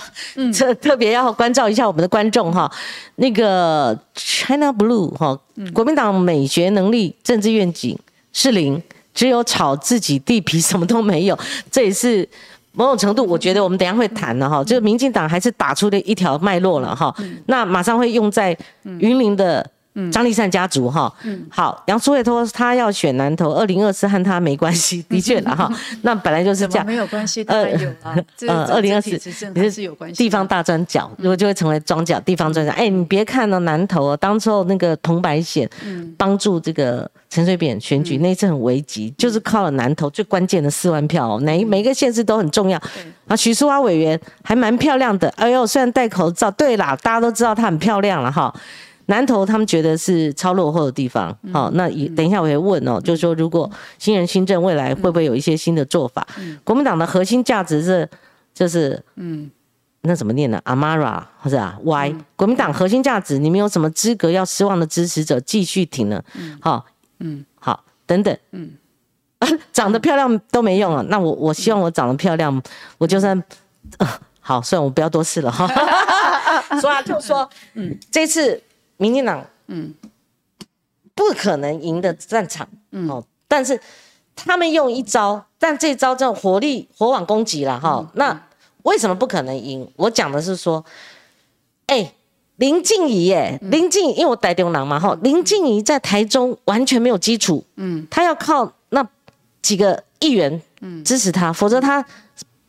[0.51, 2.67] 特 特别要关照一下我们的观众哈。
[3.17, 5.39] 那个 China Blue 哈，
[5.71, 7.95] 国民党美学能力、政治愿景
[8.33, 8.81] 是零，
[9.13, 11.37] 只有炒自己地皮，什么都没有，
[11.71, 12.27] 这也是。
[12.73, 17.13] 某种程度，我觉得我们等下会谈的哈，就是民进党还是打出了一条脉络了哈，
[17.47, 19.69] 那马上会用在云林的。
[20.11, 21.45] 张立善家族哈，嗯。
[21.49, 25.71] 好，杨淑慧说他要选南投，二零二四和他没关系， 的确了哈，
[26.03, 27.67] 那本来就是这样，没有关系，呃，
[28.47, 29.11] 呃，二零二四
[29.53, 35.69] 你是有关系，地方大专角，如果就会成为庄角地方专家，哎，你别看到南投哦，当初那个桐白险
[36.17, 42.81] 帮助这个陈水扁选举那次很危急，就是靠了南投最关键的四万票，每每个县市都很重要，
[43.27, 48.53] 啊，许淑华委员还蛮漂亮的，哎呦，虽然戴口罩，对啦，大家都知道她很漂亮了哈。
[49.07, 56.25] 南投他们觉得是超落后的地方，好，那也等一下我会问哦，就是说如果新人新政未来会不会有一些新的做法？
[56.63, 58.07] 国民党的核心价值是
[58.53, 59.49] 就是嗯，
[60.01, 62.15] 那怎么念呢？Amara 或者啊 Y？
[62.35, 66.23] 国民党核心价值，你们有什么资格要失望的支持者继续挺呢？
[66.61, 66.85] 好，
[67.19, 68.71] 嗯，好，等等，嗯，
[69.73, 72.61] 长得漂亮都没用啊，那我我希望我长得漂亮，
[72.97, 73.43] 我就算
[74.39, 75.67] 好，算我不要多事了哈。
[76.79, 78.61] 所以就说，嗯，这次。
[79.01, 79.95] 民进党，嗯，
[81.15, 83.81] 不可能赢的战场，嗯，哦，但是
[84.35, 88.39] 他们用一招，但这招叫火力火网攻击了，哈，那
[88.83, 89.91] 为什么不可能赢？
[89.95, 90.85] 我讲的是说，
[91.87, 92.13] 哎，
[92.57, 99.03] 林静怡，耶，林静怡，因为我台中人嘛，哈，林静怡在台中完全没有基础，嗯，他要靠那
[99.63, 102.05] 几个议员，嗯，支持他，否则他。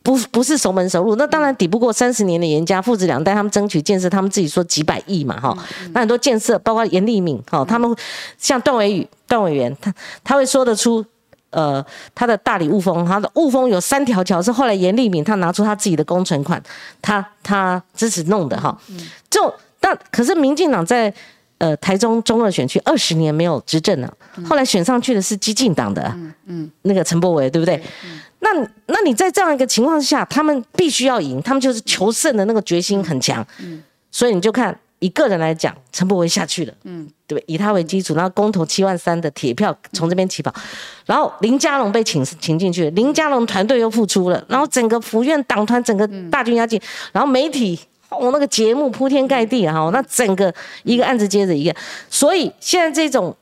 [0.03, 5.57] 不不是熟门熟路，那当然抵不过三十年的严家父子两代，他们争取建设，他们自己说几百亿嘛，哈，
[5.93, 7.89] 那很多建设，包括严立敏，哈，他们
[8.37, 11.03] 像段伟宇、段委员，他他会说得出，
[11.51, 16.61] 呃，他的大理雾峰，他的雾峰有三条桥是后来严立敏他拿出他自己的工程款，
[17.01, 18.77] 他他支持弄的，哈，
[19.29, 21.13] 这种，但可是民进党在
[21.59, 24.13] 呃台中中二选区二十年没有执政了，
[24.43, 26.13] 后来选上去的是激进党的，
[26.47, 27.81] 嗯，那个陈柏伟，对不对？
[28.43, 28.49] 那
[28.87, 33.45] 那你在这样一个情况下，他们必须要赢，他们就是求胜的那个决心很强。
[33.59, 40.53] 嗯，所以你就看以个人来讲，陈柏惟下去了，嗯，对以他为基础，然后公投七万三的铁票从这边起跑，
[41.05, 46.77] 然后林佳龙被请请进去，林佳龙团队又复出了，然后整个福院党团整个大军压境，
[47.13, 47.79] 然后媒体
[48.09, 50.53] 哦那个节目铺天盖地哈，那整个
[50.83, 51.73] 一个案子接着一个，
[52.09, 53.33] 所以现在这种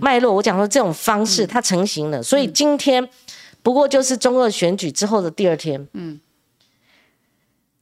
[0.00, 3.08] 脉络，我讲说这种方式它成型了，所以今天。
[3.62, 6.18] 不过就是中二选举之后的第二天，嗯，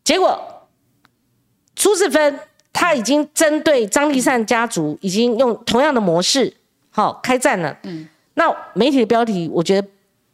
[0.03, 0.69] 结果
[1.77, 2.41] 苏志芬
[2.73, 6.53] 他已经针对张立善家族已经用同样的模式，
[6.91, 9.89] 好开战了，嗯，那媒体的标题我觉得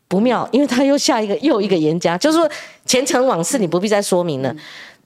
[0.09, 2.50] 不妙，因为他又下一个又一个严家，就是说
[2.87, 4.55] 前尘往事你不必再说明了，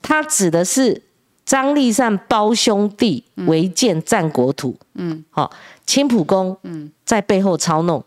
[0.00, 1.02] 他指的是
[1.44, 5.50] 张立善胞兄弟违建占国土，嗯，好。
[5.86, 6.56] 青浦宫
[7.04, 8.02] 在背后操弄，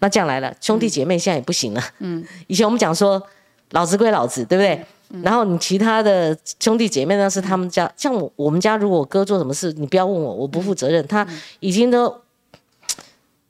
[0.00, 1.82] 那这样来了，兄弟姐妹现在也不行了。
[2.46, 3.20] 以前我们讲说
[3.70, 4.84] 老子归老子，对不对？
[5.22, 11.06] 然后你其他的兄弟姐妹那是他们家，像我我们家，如果我哥做什么事，你不要问我，我不负责任。
[11.06, 11.26] 他
[11.60, 12.14] 已经都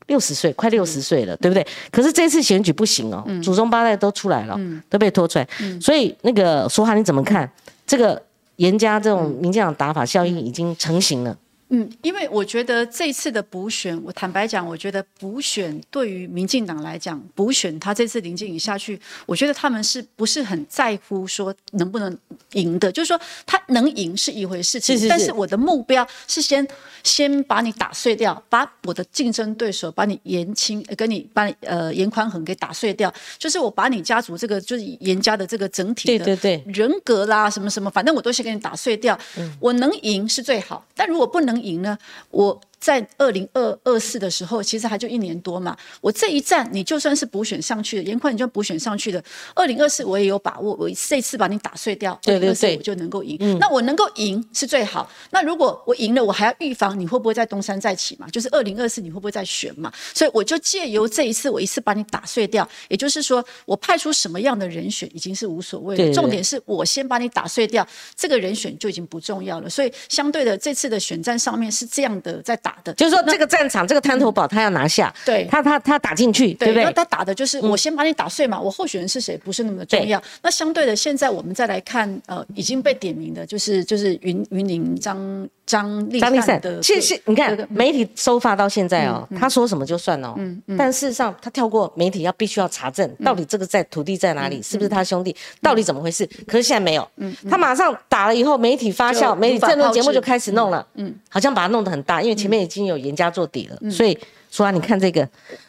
[0.06, 1.64] 六十岁，快六十岁了，对不对？
[1.90, 5.48] 可是这次选举不行哦，祖宗八代都出来了，都被拖出来。
[5.80, 7.48] 所以那个说话你怎么看？
[7.86, 8.20] 这个
[8.56, 11.36] 严家这种民进党打法效应已经成型了。
[11.74, 22.14] 嗯，因为我觉得这次的补选，我坦白讲，我觉得补选对于民进党来讲，补选他这次林静怡下去，我觉得他们是不是很在乎说能不能
[22.52, 22.92] 赢的？
[22.92, 26.66] 就是说他能赢是一回事，是是是但是我的目标是先
[27.02, 39.18] 先把你打碎掉，把我的竞争对手把你严清，呃跟你把你呃严宽恒给打碎掉，就是我把你家族这个就是严家的这个整体的对对对，人格啦，什么什么，反正我都先给你打碎掉。
[39.58, 41.98] 我能赢是最好，但如果不能赢了？
[42.30, 45.76] 我在二零二二四的时候，其实还就一年多嘛。
[46.00, 49.22] 我这一站，你就算是补选上去的，严宽你就补选上去的。
[49.54, 53.38] 二零二四我也有把握，我这次把你打碎掉，对对对2024我就能够赢。
[53.60, 55.08] 那我能够赢是最好。
[55.30, 58.28] 那如果我赢了，我还要预防你会不会在东山再起嘛？
[58.30, 59.92] 就是二零二四你会不会再选嘛？
[60.12, 62.68] 所以我就借由这一次，我一次把你打碎掉。
[62.88, 69.70] 也就是说，我派出什么样的人选已经是无所谓了，对对对重点是我先把你打碎掉，这个人选就已经不重要了。
[69.70, 72.92] 所以相对的，这次的选战上面是这样的在打的。
[72.94, 75.46] 就是说这个战场这个滩头堡他要拿下，对。
[75.50, 76.84] 他他他打进去，对不对？
[76.84, 80.22] 那他打的就是我先把你打碎嘛，我候选人是谁不是那么的重要。
[80.42, 90.34] 那相对的，现在我们再来看，呃，已经被点名的，就是就是云云林张张立张立善善的，，其实你看媒体收发到现在哦，他说什么就算哦，
[90.78, 96.28] 但事实上他跳过媒体要必须要查证，到底这个在土地在哪里，是不是他兄弟，到底怎么回事？
[96.46, 97.08] 可是现在没有，
[97.50, 104.16] 他马上打了以后，媒体发酵，媒体政论节目就开始弄了，嗯，好像把它弄得很大，因为前面已经有严家做底了，所以
[104.50, 105.28] 说你看这个，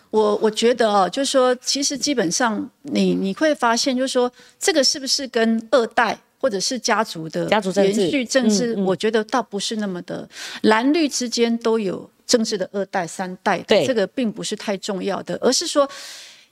[0.10, 10.29] 我我觉得哦，就是说，其实基本上你你会发现，就是说，这个是不是跟二代或者是家族的家族延续政治，我觉得倒不是那么的。
[10.62, 13.86] 蓝绿之间都有政治的二代三代的，对。
[13.86, 15.89] 这个并不是太重要的，而是说。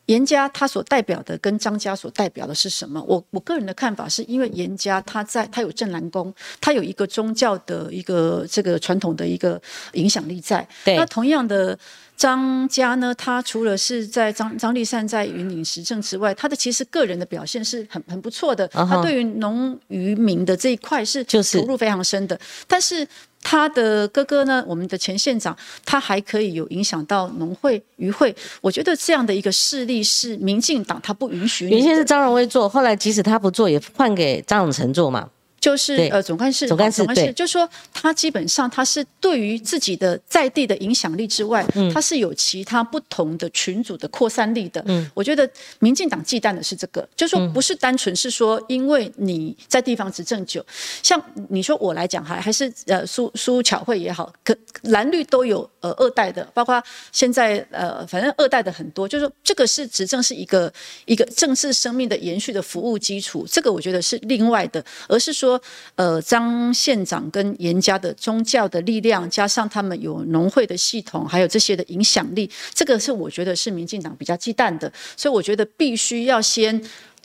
[0.07, 3.01] 严家他所代表的跟张家所代表的是什么？
[3.07, 9.61] 我我个人的看法是因为严家他在他有镇南宫，他有一个宗教的一个这个传统的一个
[9.93, 10.67] 影响力在。
[10.83, 11.77] 对那同样的。
[12.17, 18.67] 张家呢，他除了是在张张立善在云岭时政之外，他的其实个人的表现是很很不错的。
[18.67, 23.07] 他对于农渔民的这一块是投入非常深的，但是。
[23.41, 28.33] 他的哥哥呢，我们的前县长，他还可以有影响到农会、渔会。
[28.61, 31.67] 我觉得这样的一个势力是民进党他不允许。
[31.67, 35.27] 原先是张荣威做，后来即使他不做，也换给张永成做嘛，
[35.61, 37.31] 就是呃总干事，总干事对。
[37.31, 41.93] 就说他基本上他是对于自己的在地的影响力之外，嗯。
[41.93, 44.83] 他是有其他不同的群组的扩散力的。
[44.87, 47.53] 嗯，我觉得民进党忌惮的是这个，就说嗯。
[47.53, 50.65] 不是单纯是说因为你在地方执政久，
[51.03, 60.73] 像你说我来讲还还是呃苏苏巧慧也好，可蓝绿都有呃二代的，包括现在呃反正二代的很多，就是说这个是执政是一个
[61.05, 65.50] 一个政治生命的延续的服务基础，这个我觉得是另外的，而是说
[65.95, 76.81] 呃张县长跟严家的宗教的力量，加上他们有农会的系统，还有这些的影响力，这个是我觉得是民进党比较忌惮的，所以我觉得必须要先。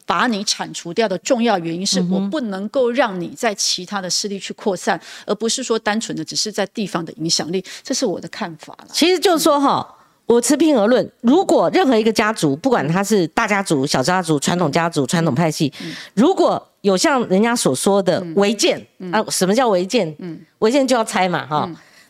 [0.09, 8.87] 把你铲除掉的重要原因是我不能够让你在其他的势力去扩散，而不是说单纯的只是在地方的影响力，这是我的看法了。
[8.93, 9.85] 其实就是说哈，
[10.27, 15.73] 我持平而论，如果任何一个家族，不管他是大家族、小家族、传统家族、传统派系，
[16.15, 18.79] 如果有像人家所说的违建。
[19.11, 20.07] 啊，什么叫违建？
[20.61, 21.69] 违建就要拆嘛哈。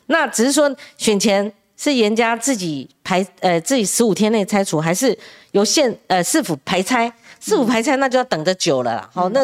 [0.09, 5.17] 那只是说选前是严家自己排呃自己十五天内拆除，还是
[5.53, 7.11] 由县呃市府排拆？
[7.41, 9.41] 市府排拆那就要等得久了啦，好，那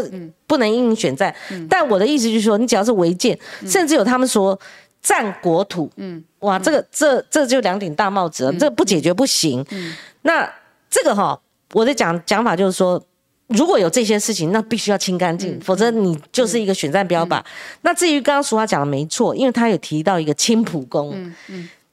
[0.46, 1.34] 不能因应选战。
[1.68, 4.58] 但我的意思就是说，你只要是违建，甚至有他们说
[5.00, 9.64] 占国土，嗯，哇，这个这这就两顶大帽子了，这不解决不行。
[10.22, 10.48] 那
[10.90, 11.40] 这个哈，
[11.72, 13.02] 我的讲讲法就是说。
[13.52, 17.42] 如果有这些事情，那必须要清干净，否则你就是一个选战标靶。
[17.82, 21.32] 那至于刚刚淑华讲的没错，因为他有提到一个青浦宫，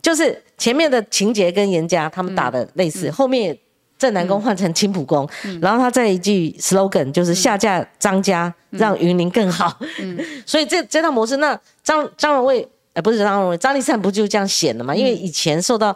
[0.02, 3.58] 就是前面的情节跟严家他们打的类似，后面
[3.98, 5.28] 正南宫换成青浦宫，
[5.62, 9.78] 然后他再一句 slogan 就是下架张家，让云林更好。
[10.46, 14.96] 所以这这套模式，那张张荣卫，呃，不是张荣卫，张立善不就这样显了嘛？
[14.96, 15.94] 因为以前受到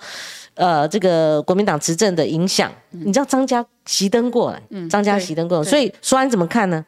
[0.55, 6.85] 呃这个国民党执政的影响，你知道张家熄灯过来，张家熄灯过来，对所以说安怎么看呢？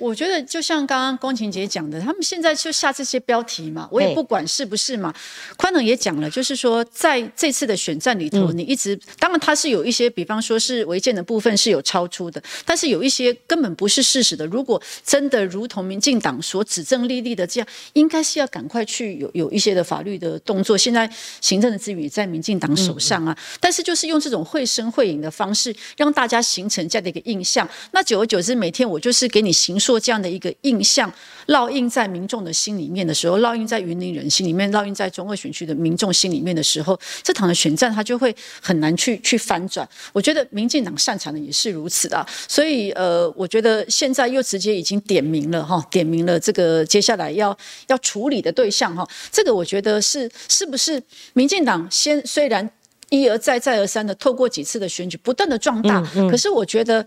[0.00, 5.14] 我觉得就像刚刚龚晴姐讲的，他们现在就下这些标题嘛，我也不管是不是嘛。
[5.56, 14.46] 宽能也讲了，就是说在这次的选战里头，你一直当然他是有一些，比方说是违建的部分是有超出的，但是有一些根本不是事实的。
[14.46, 20.78] 如果真的如同民进党所指证立立的这样，应该是要赶快去有有一些的法律的动作。
[20.78, 21.08] 现在
[21.42, 27.68] 行政的资源也在民进党手上啊，但是就是用这种绘声绘影的方式，让大家形成这样的一个印象。
[27.92, 29.89] 那久而久之，每天我就是给你行说。
[29.90, 31.12] 塑这样的一个印象，
[31.48, 39.88] 烙印在民众的心里面的时候，烙印在云林人心里面，烙印在中二选区的民众心里面的时候，这场的选战它就会很难去去翻转。
[40.12, 47.56] 我觉得民进党擅长的也是如此的，所以呃，我觉得现在又直接已经点名了哈，点名了这个接下来要
[47.88, 52.70] 要处理的对象哈，这个我觉得是是不是民进党先虽然
[53.08, 56.00] 一而再再而三的透过几次的选举不断的壮大，
[56.30, 57.04] 可是我觉得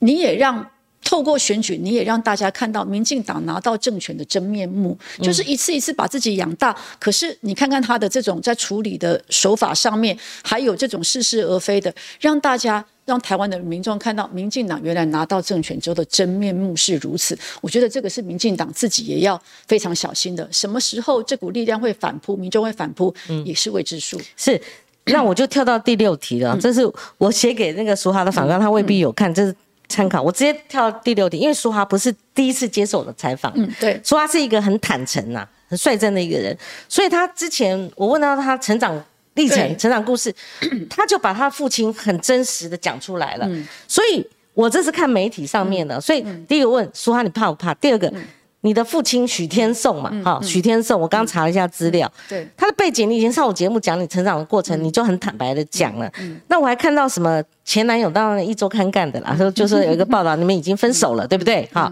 [0.00, 0.70] 你也让。
[1.06, 6.76] 透过选举，你也让大家看到民进党拿到政权的真面目，就是一次一次把自己养大。
[6.98, 17.38] 可是你看看他的这种在处理的手法上面，还有这种似是而非的，让大家让台湾的民众看到民进党原来拿到政权之后的真面目是如此。
[17.60, 20.48] 我觉得这个是民进党自己也要非常小心的。
[20.50, 24.20] 什么时候这股力量会反扑，民众会反扑，也是未知数。
[24.36, 24.60] 是，
[25.04, 26.58] 那我就跳到第六题了。
[26.60, 26.82] 这是
[27.18, 29.32] 我写给那个苏哈的反纲，他未必有看。
[29.32, 29.54] 这是。
[29.88, 36.56] 参考，我直接跳到第六题，因为舒华不是第一次接受我的采访，嗯，对，舒华是一个很坦诚呐、很率真的一个人，
[36.88, 40.34] 所以他之前我问到他成长历程、成长故事，
[40.90, 43.48] 他就把他父亲很真实的讲出来了，
[43.88, 47.74] 所以我这是看媒体上面的，所以第一个问舒华你怕不怕？
[47.74, 48.12] 第二个。
[48.66, 56.10] 你的父亲许天颂嘛，哈，许天颂，我刚查了一下资料，对他的背景，你已经上我节目讲你成长的过程，你就很坦白的讲了。
[56.48, 61.68] 那我还看到什么前男友当然一周刊干的啦，说就是有一个报道，你们已经分手了，对不对？
[61.72, 61.88] 哈，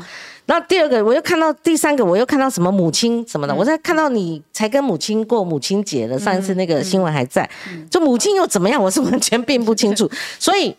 [0.46, 7.48] 那第二个我又看到第三个，我又看到什么母亲什么的，我在看到你才跟母亲过母亲节的，上一次那个新闻还在，
[7.88, 10.10] 就母亲又怎么样，我是完全并不清楚。
[10.40, 10.76] 所以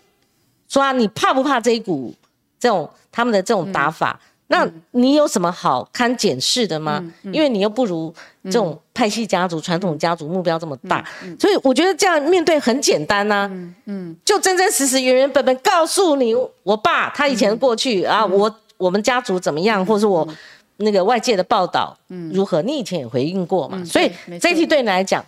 [0.68, 2.14] 说啊，你怕不怕这一股
[2.60, 4.20] 这种他们的这种打法？
[4.48, 7.04] 那你有什么好堪检视的吗？
[7.24, 11.04] 因为你又不如这种派系家族、传统家族目标这么大，
[11.40, 13.50] 所以我觉得这样面对很简单呐。
[13.86, 20.28] 嗯，就真真实实、原原本本告诉你，我爸他以前过去啊，我我们家族怎么样，或者我
[20.78, 21.98] 那个外界的报道
[22.32, 23.84] 如何，你以前也回应过嘛。
[23.84, 25.26] 所以这一题对你来讲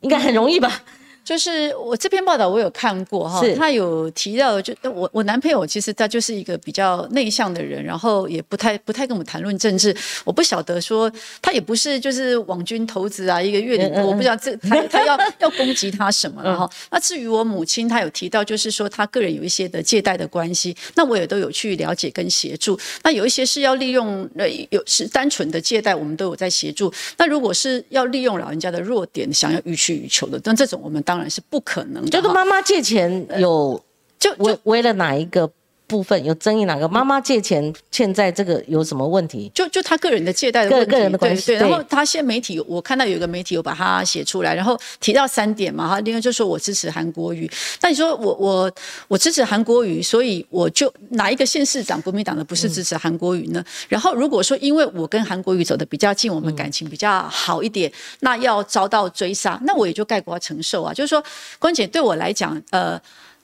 [0.00, 0.82] 应该很容易吧？
[1.24, 9.96] 就是我这篇报道我有看过哈，他有提到，就我我男朋友其实他就是一个比较内向的人，然后也不太不太跟我们谈论政治。
[10.24, 11.10] 我不晓得说
[11.40, 16.70] 他也不是就是网军投资啊，一个月领我不知道这他 他要要攻击他什么了哈。
[16.90, 22.78] 那至于我母亲，她有提到就是说她个人有一些的借贷的关系，那我也都有去了解跟协助。
[23.02, 26.92] 那有一些是要利用呃有是单纯的借贷，我们都有在协助。
[27.16, 32.10] 那如果是要利用老人家的弱点，想要予取予求的，那这种我们当然是不可能的。
[32.10, 33.82] 就是妈妈借钱有
[34.18, 35.50] 就为为了哪一个？
[35.92, 39.50] 部分有争议哪个妈妈借钱欠债这个有什么问题？
[39.54, 41.48] 就就他个人的借贷的个个人的关系。
[41.48, 46.00] 对，然后他现在媒体我看到有一个媒体有把它写出来，然后提到三点嘛哈。
[46.00, 47.50] 另外就说我支持韩国瑜，
[47.82, 48.72] 那你说我我
[49.06, 53.62] 我支持韩国瑜，所以我就哪一个县市长国民党的不是支持韩国瑜呢？
[53.90, 60.94] 然后如果说因为我跟韩国瑜走的比较近，我们感情比较好一点，那要遭到追杀，那我也就概括承受啊。
[60.94, 61.22] 就是说，
[61.58, 62.98] 关姐对我来讲，呃。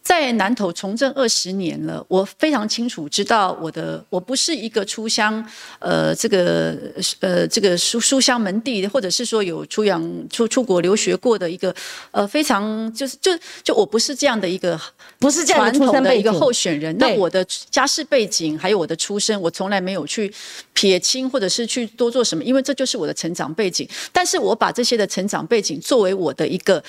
[0.08, 5.46] 在南投从政二十年了，我非常清楚知道我的我不是一个出乡，
[5.80, 6.74] 呃，这个
[7.20, 11.74] 呃这个书书香门第，或者是说有出洋出出国留学过的一个，
[12.10, 14.80] 呃，非常就是就就我不是这样的一个，
[15.18, 16.96] 不是这样传统的一个候选人。
[16.96, 20.32] 那我的家世背景还有我的出身，我从来没有去
[20.72, 23.86] 撇清或者是去多做什么，因为这就是我的成长背景。
[24.10, 26.82] 但是我把这些的成长背景作为我的一个。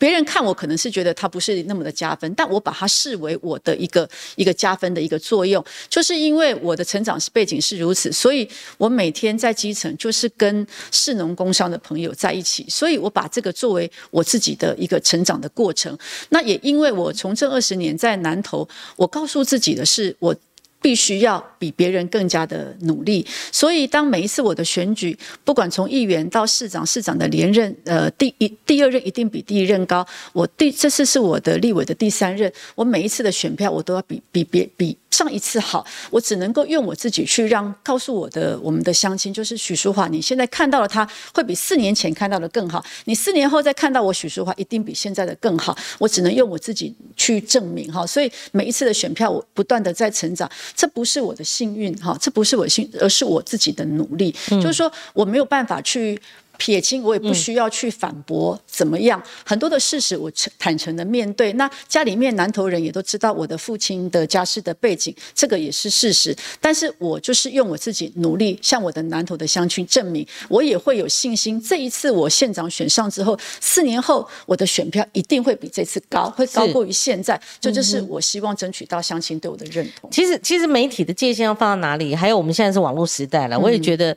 [0.00, 15.96] 别人看我可能是觉得他不是那么的加分，但我把它视为我的一个一个加分的一个作用，就是因为我的成长背景是如此，所以我每天在基层就是跟市农工商的朋友在一起，所以我把这个作为我自己的一个成长的过程。
[16.30, 20.34] 那也因为我从这二十年在南投，我告诉自己的是我。
[20.80, 30.06] 必须要比别人更加的努力，所以当每一次我的选举，不管从议员到市长，市长的连任，呃，第一、第二任一定比第一任高。
[30.32, 34.96] 我第这次是我的立委的第三任，我每一次的选票我都要比比别比。
[35.10, 45.76] 上一次好，我只能够用我自己去让告诉我的我们的乡亲，就是许淑华，你现在看到了他会比四年前看到的更好，你四年后再看到我许淑华一定比现在的更好。
[45.98, 54.34] 我只能用我自己去证明哈，所以每一次的选票我不断的在成长，这不是我的幸运哈，这不是我幸，而是我自己的努力。
[54.48, 56.20] 就是说我没有办法去。
[56.58, 59.22] 撇清，我也不需要去反驳，怎么样？
[59.44, 61.52] 很多的事实我坦诚的面对。
[61.54, 66.36] 那家里面南投人也都知道我的父亲的家世的背景，这个也是事实。
[66.60, 71.60] 但是我就是用我自己努力，向我的南投的乡亲证明，我也会有信心。
[71.62, 77.40] 这一次我县长选上之后，四年后我的选票一定会比这次高，会高过于现在。
[77.60, 80.10] 这就是我希望争取到乡亲对我的认同。
[80.10, 82.14] 其实，其实媒体的界限要放到哪里？
[82.16, 84.16] 还有我们现在是网络时代了，我也觉得。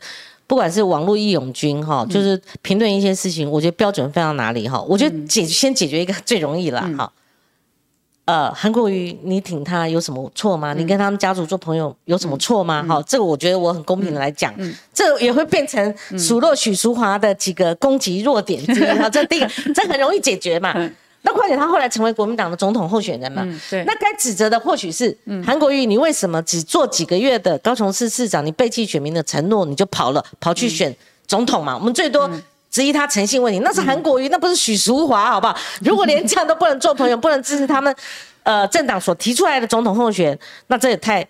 [0.51, 4.81] 不管是网络义勇军哈，就是评论一些事情，我觉得标准放到哪里哈？
[4.81, 7.09] 我觉得解先解决一个最容易了哈。
[8.25, 10.73] 呃，韩国瑜，你挺他有什么错吗？
[10.73, 12.83] 你跟他们家族做朋友有什么错吗？
[12.83, 14.53] 哈，这个我觉得我很公平的来讲，
[14.93, 19.07] 这也会变成数落许淑华的几个攻击弱点之一哈。
[19.09, 20.75] 这第一个，这很容易解决嘛。
[21.23, 23.45] 那况且他后来成为国民党的总统候选人嘛？
[23.69, 23.83] 对。
[23.85, 25.15] 那该指责的或许是
[25.45, 30.93] 韩国瑜，你为什么只做几个月的高雄市市长，你背弃选民的承诺，你就跑了，跑去选
[31.27, 31.77] 总统嘛？
[31.77, 32.27] 我们最多
[32.71, 35.55] 质疑他诚信问题，那是韩国瑜，那不是许淑华，好不好？
[35.81, 37.95] 如果连这样都不能做朋友，不能支持他们，
[38.41, 41.23] 呃，政党所提出来的总统候选，那这也太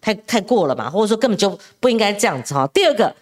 [0.00, 0.88] 太太过了嘛？
[0.88, 2.66] 或者说根本就不应该这样子哈。
[2.72, 3.14] 第二个，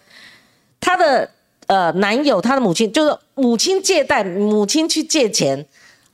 [0.79, 1.29] 他的
[1.65, 5.65] 呃男友，他的母亲就是母亲借贷，母亲去借钱。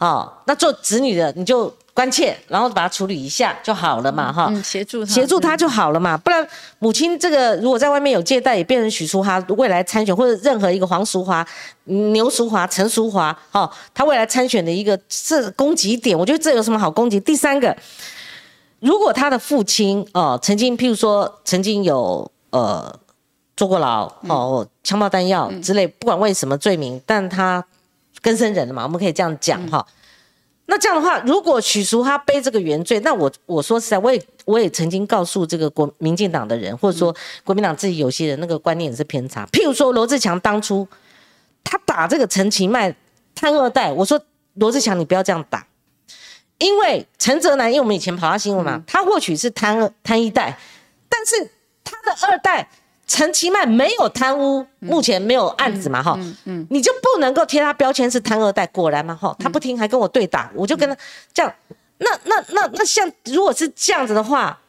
[0.03, 6.45] 哦，那做子女的你就关切，然后把它处理一下就好了嘛，哈，协助协助他就好了嘛，不然
[6.79, 11.47] 母亲这个如果在外面有借贷，也变成许淑华未来参选，或者任何一个黄淑华、
[11.85, 17.17] 牛淑华、陈淑华，哈，他未来参选的一个是攻击点，我觉得这有什么好攻击？
[17.19, 17.73] 第三个，
[18.81, 22.93] 如果他的父亲哦，曾经譬如说曾经有呃
[23.55, 27.63] 坐过牢哦，枪爆弹药之类，不管为什么罪名，但他。
[28.23, 29.85] 根生人了嘛，我们可以这样讲哈。
[30.65, 37.13] 那这样的话，如果许淑他背这个原罪，那我我说实在，我也我也曾经告诉这个国民进党的人，或者说
[37.43, 39.45] 国民党自己有些人那个观念也是偏差。
[39.51, 40.87] 譬如说罗志强当初
[41.65, 42.95] 他打这个陈其迈
[43.35, 44.19] 贪二代，我说
[44.53, 45.67] 罗志强你不要这样打，
[46.59, 50.57] 因为陈泽南，因为我们以前跑他新闻嘛，他或许是贪二贪一代，
[51.09, 51.51] 但是
[51.83, 52.69] 他的二代。
[53.05, 56.17] 陈其迈没有贪污，目前没有案子嘛，哈，
[56.69, 58.65] 你就不能够贴他标签是贪二代。
[58.67, 60.97] 果然嘛，哈，他不听，还跟我对打，我就跟他
[61.33, 61.53] 这样。
[61.97, 64.59] 那那那那像如果是这样子的话，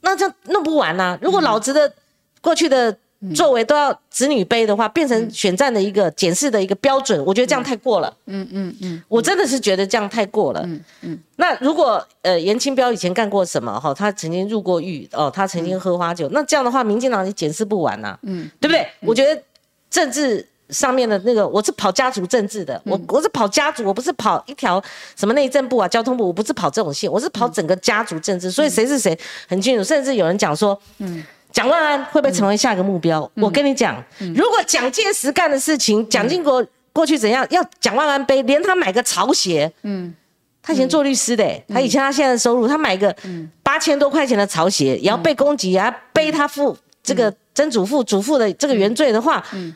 [0.00, 1.18] 那这样弄不完呐。
[1.20, 1.92] 如果老子的
[2.40, 2.96] 过去的。
[3.34, 8.14] 作为都要子女背的话，变成选战的一个检视的一个标准，我觉得这样太过了。
[8.26, 10.60] 嗯嗯嗯，我真的是觉得这样太过了。
[10.64, 13.92] 嗯嗯，那如果呃严清标以前干过什么哈？
[13.94, 18.18] 他曾经入过狱哦，他曾经喝花酒，那这样的话，民进党也检视不完呐。
[18.22, 18.86] 嗯，对不对？
[19.00, 19.42] 我觉得
[19.88, 24.82] 政治上面的那个，我是跑家族政治的，我我是跑家族，我不是跑一条
[25.16, 29.82] 什么内政部啊、交通部，我不是跑这种线，我是跑整个家族政治，所以谁是谁很清楚。
[29.82, 31.24] 甚至有人讲说，嗯。
[31.56, 33.30] 蒋万安会不会成为下一个目标？
[33.36, 34.04] 我跟你讲，
[34.34, 40.14] 如果蒋介石干的事情，蒋经国过去怎样，要蒋万安背，连他买个潮鞋，嗯，
[40.62, 43.16] 他以前做律师的，他以前他现在的收入，他买个
[43.62, 49.74] 八千多块钱的潮鞋，也要被攻击，要背他父这个曾祖父、祖父的这个原罪的话，嗯，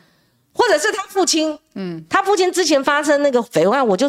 [0.53, 4.07] 或者是他父亲，嗯，他父亲之前发生那个绯闻案，我就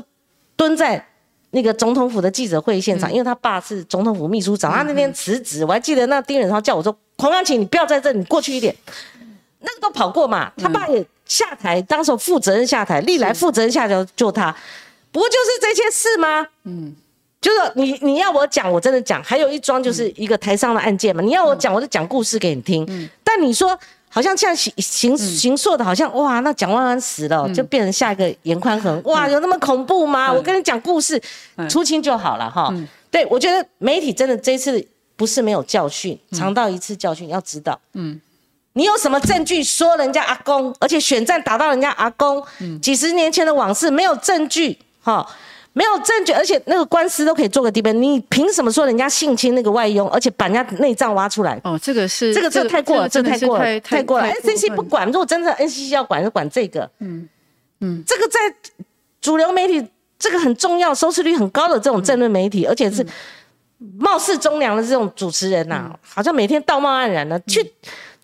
[0.56, 1.06] 蹲在。
[1.54, 8.74] 那个总统府的记者会现场，因为他爸是总统府秘书长，他那天辞职，我还记得那丁仁超叫我说：“黄安琴，你不要在这里，过去一点。”
[9.60, 14.54] 那个都跑过嘛，他爸也下台，当时负责任下台，历来负责任下台就他，
[15.12, 16.46] 不过就是这些事吗？
[16.64, 16.94] 嗯，
[17.40, 22.84] 就是你你要我讲，我真的讲，还有一桩就是一个台上的案件嘛，你要我讲，我就讲故事给你听。
[22.88, 23.78] 嗯，但你说。
[24.14, 30.30] 好像现在行行行硕的，好像哇，那蒋万安死了，就变成下一个严宽恒，哇，有那么恐怖吗？
[30.30, 31.18] 我跟你讲故事，
[31.70, 32.70] 出清就好了哈。
[33.10, 34.86] 对，我觉得媒体真的这次
[35.16, 38.20] 不是没有教训，尝到一次教训，要知道，嗯，
[38.74, 42.44] 你有什么证据说人家阿公，而且选战打到人家阿公，
[42.82, 45.26] 几十年前的往事没有证据，哈。
[45.74, 51.58] 没有证据，而且那个官司都可以做个 D B，你凭什么说人家性侵那个外佣，而且把人家内脏挖出来？
[51.64, 54.26] 哦，这个是这个这太过了，这太过了，太过了。
[54.26, 56.90] N C C 不管，如果真的 N C C 要管，就管这个。
[56.98, 57.28] 嗯
[57.80, 58.38] 嗯，这个在
[59.20, 59.86] 主流媒体，
[60.18, 63.04] 这个很重要，收视率很高的这种政论媒体，而且是
[63.98, 67.72] 貌似忠良的这种主持人呐，好像每天道貌岸然的去。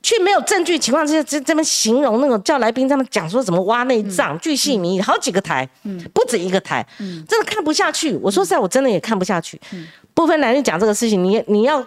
[0.03, 8.15] 去没有证据情况之下，这这边形容那种叫来宾他们讲说怎么挖内脏，巨细靡遗，好几个台，嗯，不止一个台，嗯，真的看不下去。
[8.23, 9.61] 我说实在，我真的也看不下去。
[9.73, 11.85] 嗯，不分男女讲这个事情，你你要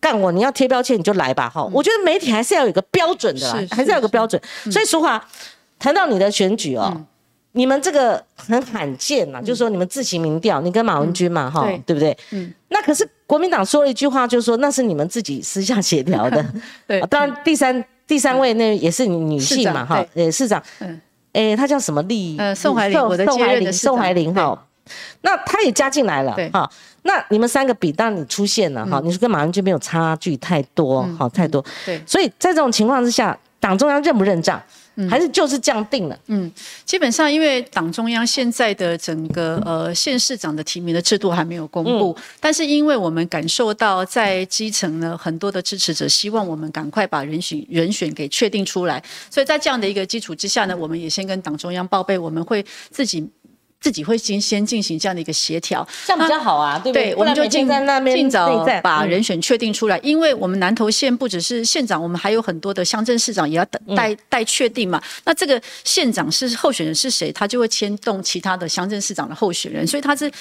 [0.00, 1.62] 干我，你要贴标签，你就来吧，哈。
[1.72, 4.40] 我觉得媒体还是要有一个标准的，还是要有个标准。
[4.70, 5.24] 所以淑华
[5.78, 7.06] 谈到你的选举哦，
[7.56, 12.16] 你们这个很罕见嘛，就是说你们自行民调，你跟马文君嘛，哈，对不对？
[12.30, 13.08] 嗯，那可是。
[13.26, 16.44] 国民党说了一句话，就是说那是你们自己私下协调的。
[16.86, 20.62] 对，当然第三第三位那也是女性嘛，哈，呃，市长。
[20.80, 21.00] 嗯，
[21.32, 22.36] 哎，她叫什么丽？
[22.38, 24.66] 呃，宋怀林，我的宋怀林，接任的宋怀长林哈。
[25.22, 26.70] 那他也加进来了对哈。
[27.04, 31.64] 那你们三个比，当你出现了哈，你是跟马文君没有差距太多哈，太多。
[31.86, 34.62] 对所以在这种情况之下，党中央认不认账，
[35.10, 36.18] 还是就是这样定了？
[36.26, 36.50] 嗯
[36.84, 53.28] 基本上，因为党中央现在的整个呃县市长的提名的制度还没有公布，但是因为我们感受到在基层呢很多的支持者希望我们赶快把人选人选给确定出来，所以在这样的一个基础之下呢，我们也先跟党中央报备，我们会自己。
[53.84, 65.02] 自己会先先进行这样的一个协调，这样比较好啊，对不对，我们就尽在那边尽早把人选确定出来，因为我们南投县不只是县长，我们还有很多的乡镇市长也要等嗯待待确定嘛。
[65.26, 70.32] 那这个县长是候选人是谁，他就会牵动其他的乡镇市长的候选人，所以他是。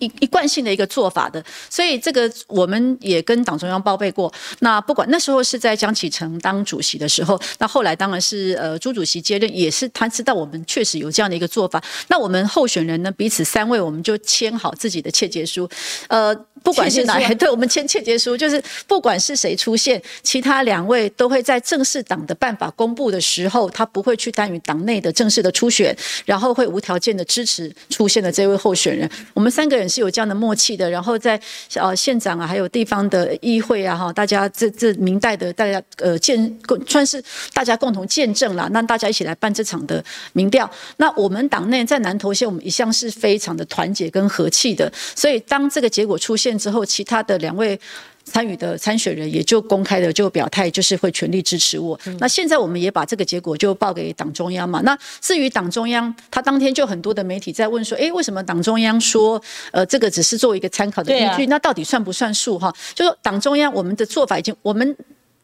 [0.00, 4.32] 一一贯性的一个做法的，所以这个我们也跟党中央报备过。
[4.58, 11.82] 那不管那时候是在江启成当主席的时候，那后来当然是呃朱主席接任，也是他知道我们确实有这样的一个做法。
[12.08, 15.68] 那我们候选人呢，彼此三位我们就签好自己的切结书，
[16.08, 29.08] 呃，不管是哪切结书啊对，我们签切结书，就是不管是谁出现，其他两位都会在正式党的办法公布的时候，他不会去参与党内的正式的初选，然后会无条件的支持出现的这位候选人。
[29.34, 31.40] 我们三个人是有这样的默契的，然后在
[31.74, 40.70] 呃县长啊，还有地方的议会啊，哈，大家这这明代的大家呃见算是大家共同见证了，让大家一起来办这场的民调。
[40.98, 47.78] 那我们党内在南投县，我们一向是非常的团结跟和气的，所以当这个结果出现之后，其他的两位。
[48.22, 51.98] 参与的参选人也就公开的就表态，就是会全力支持我。
[52.20, 54.80] 那现在我们也把这个结果就报给党中央嘛。
[54.82, 59.42] 那至于党中央，他当天就很多的媒体在问说，诶，为什么党中央说，
[59.72, 61.46] 呃，这个只是作为一个参考的依据？
[61.46, 62.72] 那到底算不算数哈？
[62.94, 64.96] 就说党中央我们的做法已经我们。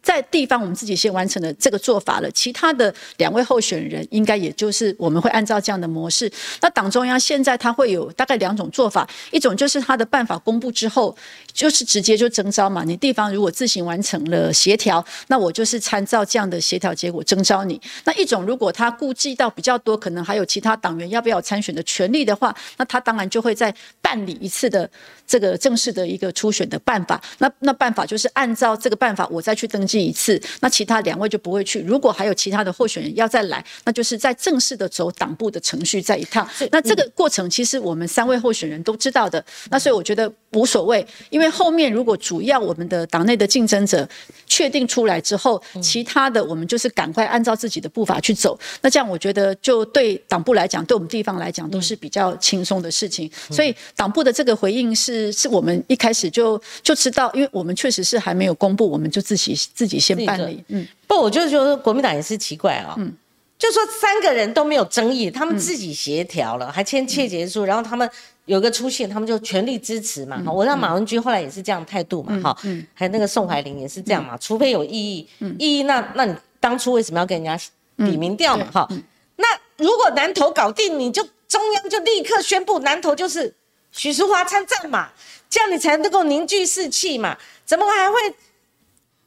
[0.07, 6.30] 在地方，我们自己先完成了这个做法了，其他的两位候选人应该也就是我们会按照这样的模式。
[6.61, 11.16] 那党中央现在他会有大概两种做法，一种就是他的办法公布之后，
[11.52, 12.84] 就是直接就征召嘛。
[12.84, 17.80] 你地方如果自行完成了协调，那我就是参照这样的协调结果征召你。
[18.04, 24.88] 那一种如果他顾忌到比较多，可能还有其他党员要不要参选的权利的话，那他当然就会再办理一次的
[25.26, 27.20] 这个正式的一个初选的办法。
[27.38, 31.80] 那那办法就是按照这个办法，我再去登记一次，那其他两位就不会去。
[31.82, 36.49] 如果还有其他的候选人要再来，那就是在正式的走党部的程序再一趟。
[36.70, 39.44] 那这个过程其实我们三位候选人都知道的。
[39.70, 44.09] 那所以我觉得无所谓，因为后面如果主要我们的党内的竞争者
[44.47, 48.59] 确定出来之后，其他的我们就是赶快按照自己的步伐去走。
[48.80, 53.30] 那这样我觉得就对党部来讲，对我们地方来讲都是比较轻松的事情。
[53.51, 60.64] 所以党部的这个回应是是我们一开始就就知道，因为我们确实是还没有公布，我们就自己自己先办理。
[60.68, 63.12] 嗯，不，我就觉得国民党也是奇怪啊、嗯。
[63.59, 68.09] 就说三个人都没有争议，他们自己协调了，还签切结书，然后他们
[68.47, 70.43] 有个出现，他们就全力支持嘛。
[70.45, 72.87] 哈、我让马文君后来也是这样态度嘛，哈、嗯。
[72.95, 77.64] 还有那个宋怀林也是这样嘛，除非有异议，异议那那你当初为什么要跟人家
[77.97, 78.66] 比民调嘛？
[78.72, 78.89] 哈、
[79.37, 79.47] 那
[79.77, 83.55] 如果南投搞定，你就中央就立刻宣布南投就是
[83.93, 85.11] 许淑华参战嘛，
[85.49, 88.16] 这样你才能够凝聚士气嘛，怎么还会？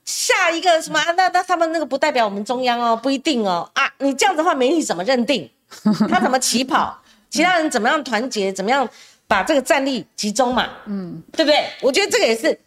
[0.09, 0.99] 下一个什么？
[0.99, 3.87] 啊那那他们那个不代表我们中央哦，不一定哦啊！
[3.99, 5.47] 你这样子的话，媒体怎么认定？
[6.09, 6.99] 他怎么起跑？
[7.29, 8.51] 其他人怎么样团结？
[8.51, 8.89] 怎么样
[9.27, 10.67] 把这个战力集中嘛？
[10.87, 11.63] 嗯，对不对？
[11.81, 12.59] 我觉得这个也是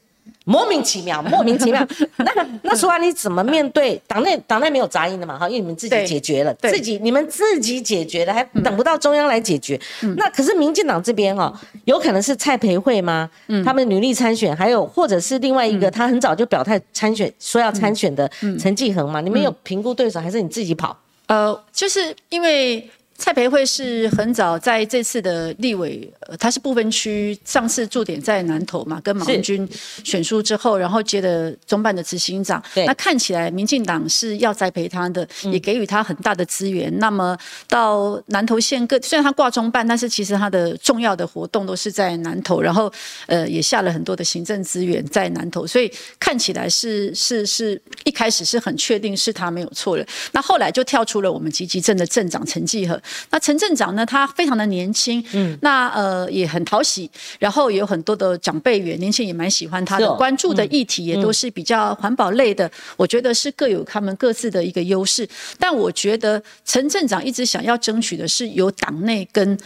[0.45, 1.87] 莫名其妙，莫名其妙。
[2.19, 5.39] 那那说完你怎么面对党内党内没有杂音的嘛？
[5.39, 9.81] 哈，因为你们自己解决了，自己你们自己解决了，还等不到中央来解决。
[10.17, 11.53] 那可是民进党这边哈、
[11.85, 13.31] 有可能是蔡培慧吗？
[13.65, 19.21] 他们女力参选，还有或者是另外一个，他很早就表态参选，说要参选的陈继恒嘛？
[19.21, 20.97] 你们有评估对手，还是你自己跑？
[21.27, 22.91] 呃，就是因为
[23.23, 29.67] 蔡培慧是很早在这次的立委，呃，他是不分区，上次驻点在南投嘛，跟马文君
[30.03, 32.61] 选书之后，然后接了中办的执行长。
[32.75, 36.93] 对那看起来民进党是要栽培他的，也给予他很大的资源。
[36.99, 42.93] 那么到南投县各，虽然他挂中办，但是其实他的重要的活动都是在南投，然后
[43.27, 50.05] 呃也下了很多的行政资源在南投，所以看起来是是是一开始是很确定是他没有错了。
[50.33, 53.01] 那后来就跳出了我们集集镇的镇长陈继和。
[53.31, 65.29] 那陈镇长呢，他非常的年轻，嗯，那呃也很讨喜，然后也有很多的长辈员，年轻也蛮喜欢他的，哦关注的议题也都是比较环保类的，我觉得是各有他们各自的一个优势。
[65.59, 69.59] 但我觉得陈镇长一直想要争取的是由党内跟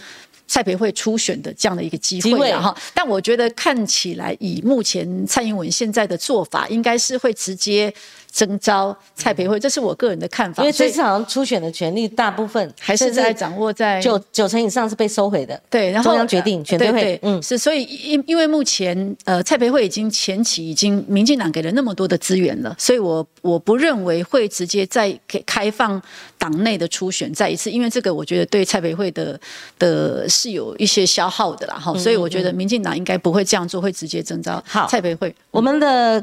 [0.49, 2.75] 蔡培慧初选的这样的一个机机会哈。
[2.95, 7.93] 但我觉得看起来以目前蔡英文现在的做法，应该是会直接
[8.37, 10.63] 征召蔡培慧，这是我个人的看法。
[10.63, 15.59] 因为这次好像初选的权利大部分还是在掌握在九九成以上是被收回的。
[15.71, 26.01] 对，然后中央决定呃选对会嗯是，所以因因为目前呃蔡培慧已经前期已经民进党给了那么多的资源了，所以我我不认为会直接再给开放
[26.37, 29.41] 党内的初选再一次，因为这个我觉得对蔡培慧的
[29.79, 35.35] 的是有一些消耗的啦哈，所以我觉得民进党应该不会这样做，会直接征召好蔡培慧。
[35.51, 36.23] 我们的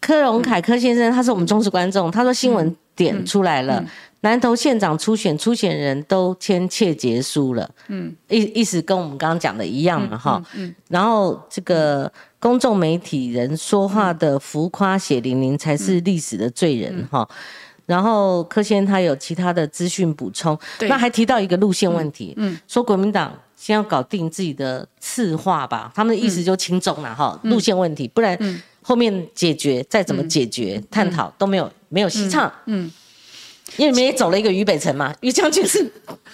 [0.00, 3.84] 柯荣凯柯先生，他是我们忠实观众，他说新闻点出来了。
[4.22, 17.28] 南投县长初选，初选人都签切结书了，嗯，意意思跟我们刚刚讲的一样嘛，哈，嗯，然后这个公众媒体人说话的浮夸血淋淋才是历史的罪人，哈、
[17.86, 28.36] 然后柯先他有其他的资讯补充，那还提到一个路线问题，嗯，说国民党先要搞定自己的次化吧，他们的意思就轻重了哈，路线问题，不然
[28.88, 32.90] 后面解决再怎么解决、探讨都没有没有戏唱，嗯，
[33.76, 35.86] 因为你们也走了一个渝北辰嘛，于将军是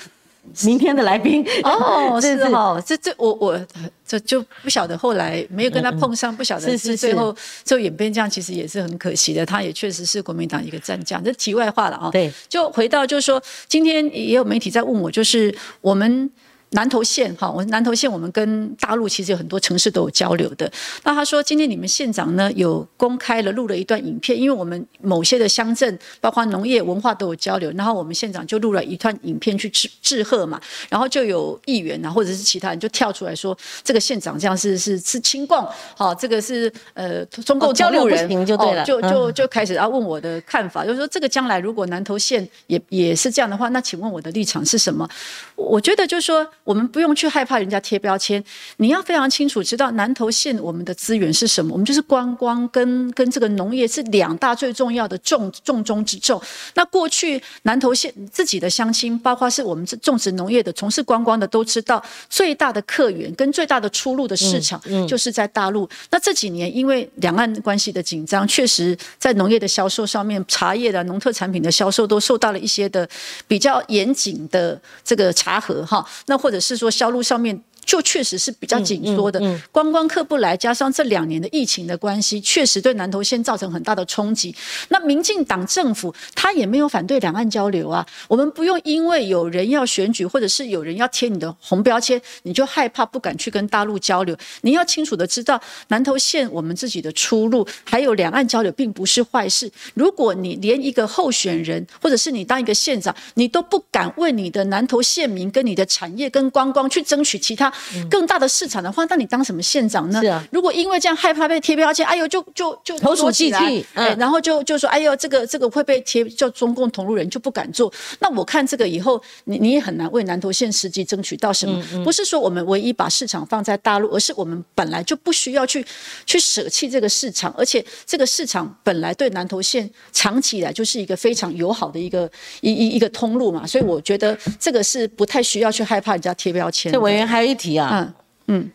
[0.63, 1.45] 明天的来宾。
[1.65, 3.61] 哦， 是哦，这这我我
[4.07, 7.35] 这就不晓得后来没有跟他碰上，不晓得是最后
[7.65, 9.45] 最后演变这样，其实也是很可惜的。
[9.45, 11.21] 他也确实是国民党一个战将。
[11.25, 16.31] 这题外话了啊，对，就回到就是说，今天也有媒体在问我，就是我们。
[16.75, 20.71] 南投县哈，我南投县我们跟大陆其实有很多城市都有交流的。
[21.05, 35.67] 那他说今天你们县长呢有公开了录了一段影片，因为我们某些的乡镇包括农业文化都有交流，然后我们县长就录了一段影片去致致贺嘛，然后就有议员啊或者是其他人就跳出来说这个县长这样是是是亲共，
[35.97, 45.09] 好、这个是呃中共哦交流人就对了哦就嗯就就开始要问我的看法，就是说这个将来如果南投县也也是这样的话，那请问我的立场是什么？
[45.55, 48.43] 我觉得就是说，我们不用去害怕人家贴标签，
[48.79, 51.73] 你要非常清楚知道南投县我们的资源是什么。
[51.73, 56.41] 我们就是观光跟跟这个农业是两大最重要的重重中之重。
[56.75, 65.89] 那过去南投县自己的乡亲，包括是我们这种植农业的、从事观光的，都知道最大的客源跟最大的出路的市场就是在大陆。
[66.11, 73.07] 那这几年因为两岸关系的紧张，确实在农业的销售上面，茶叶的农特产品的销售都受到了一些的
[73.47, 76.05] 比较严谨的这个查核哈。
[76.27, 77.63] 那或者是说销路上面。
[77.85, 84.55] 就确实是比较紧缩的，观光客不来，加上这两年的疫情的关系，确实对南投县造成很大的冲击。
[84.89, 94.37] 那民进党政府他也没有反对两岸交流啊，我们不用因为有人要选举，或者是有人要贴你的红标签，你就害怕不敢去跟大陆交流。
[94.63, 99.71] 你要清楚的知道，南投县我们自己的出路，还有两岸交流，并不是坏事。
[99.95, 107.73] 如果你连一个候选人，或者是你当一个县长，你都不敢为你的南投县民、跟你的产业、跟观光去争取其他
[108.11, 110.21] 更大的市场的话，那你当什么县长呢？
[110.21, 113.87] 是啊如果因为这样害怕被贴标签，哎呦，就就就投鼠忌器
[114.19, 117.93] 然后就就说，哎呦，这个这个会被贴叫中共同路人，就不敢做。
[118.21, 121.83] 那我看这个以后，你你也很难为南投县实际争取到什么。
[121.93, 125.85] 嗯不是说我们唯一把市场放在大陆，而是我们本来就不需要去
[126.27, 136.93] 去舍弃这个市场，而且这个市场本来对南投县长期以来就是一个非常友好的一个一一一个通路嘛，所以我觉得这个是不太需要去害怕人家贴标签。
[136.93, 138.15] 这委员还有一题啊，
[138.47, 138.71] 嗯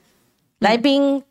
[0.60, 1.24] 来宾，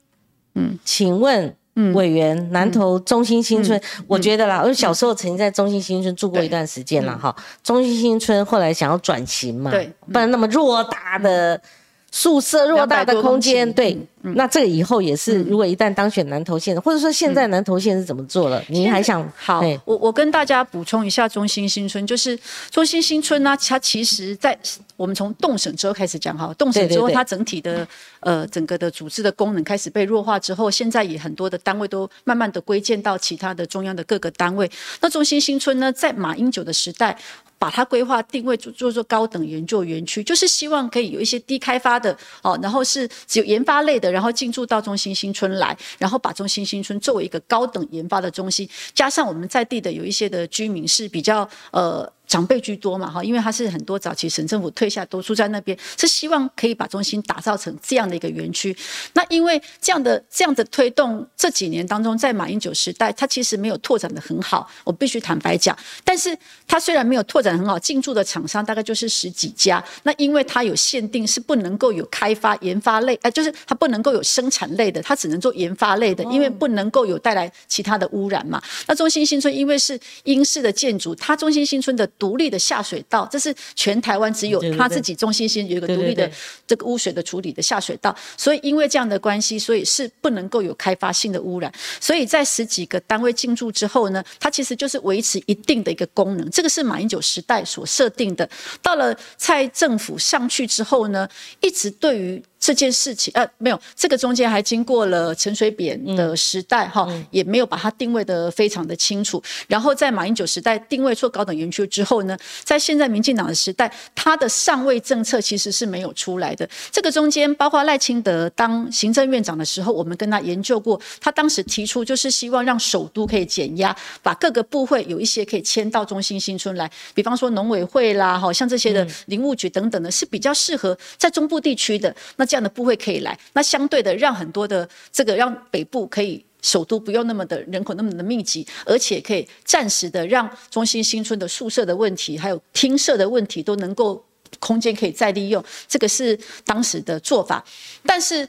[0.55, 1.55] 嗯，请问。
[1.95, 7.33] 委员，南投中心新村，我觉得啦，我小时候曾经在中心新村住过一段时间了，哈。
[7.63, 11.63] 中心新村后来想要转型嘛，对不然那么偌大的
[12.11, 18.63] 宿舍、偌大的空间，200多公顷对，那这个以后也是，如果一旦当选南投县，或者说现在南投县是怎么做了？
[18.69, 22.37] 您还想好，我我跟大家补充一下中心新村，就是
[22.71, 24.59] 中心新村呢，它其实在
[24.97, 27.87] 我们从动省之后开始讲哈，动省之后它整体的
[28.21, 34.69] 呃整个的组织的功能开始被弱化之后，现在也很多的单位都慢慢的归建到其他的中央的各个单位。
[35.03, 37.17] 那中心新村呢，在马英九的时代。
[37.59, 52.11] 把它规划定位做做高等研究园区，就是希望可以有一些低开发的哦，然后是只有研发类的，然后进驻到中心新村来，然后把中心新村作为一个高等研发的中心，加上我们在地的有一些的居民是比较呃。
[52.29, 58.77] 长辈居多嘛，哈，因为他是很多早期省政府退下都住在那边，是希望可以把中心打造成这样的一个园区。
[59.15, 65.77] 那因为这样的这样的推动，这几年当中，在马英九时代，它其实没有拓展的很好，我必须坦白讲。
[66.05, 69.83] 但是它虽然没有拓展很好，进驻的厂商大概就是十几家。
[70.03, 78.63] 那因为它有限定，是不能够有开发研发类，哎、就是它不能够有生产类的，它只能做研发类的，因为不能够有带来其他的污染嘛。
[78.87, 86.31] 那中心新村因为是英式的建筑，它中心新村的独立的下水道，这是全台湾只有他自己中心先有一个独立的
[86.67, 88.15] 这个污水的处理的下水道。
[88.37, 91.73] 所以因为这样的关系，所以是不能够有开发性的污染。
[92.01, 96.51] 所以在十几个单位进驻之后呢，它其实就是维持一定的一个功能。
[96.51, 98.49] 这个是马英九时代所设定的。
[98.83, 101.29] 到了蔡政府上去之后呢，
[101.61, 102.43] 一直对于。
[102.61, 109.41] 这件事情，呃，没有，这个中间还经过了陈水扁的时代，哈，也没有把它定位的非常的清楚。
[109.69, 116.69] 然后在马英九时代定位做高等园区之后呢，在现在民进党的时代，他的上位政策其实是没有出来的。
[116.91, 132.48] 这个中间，包括赖清德当行政院长的时候，我们跟他研究过，他当时提出就是希望让首都可以减压，把各个部会有一些可以迁到中心新村来，比方说农委会啦，好像这些的林务局等等的，是比较适合在中部地区的那。
[132.49, 144.25] 这样的部会可以来，那相对的让很多的这个让北部可以首都不用那么的人口那么的密集，而且可以暂时的让中心新村的宿舍的问题，还有厅舍的问题都能够
[144.59, 147.63] 空间可以再利用，这个是当时的做法，
[148.05, 148.49] 但是。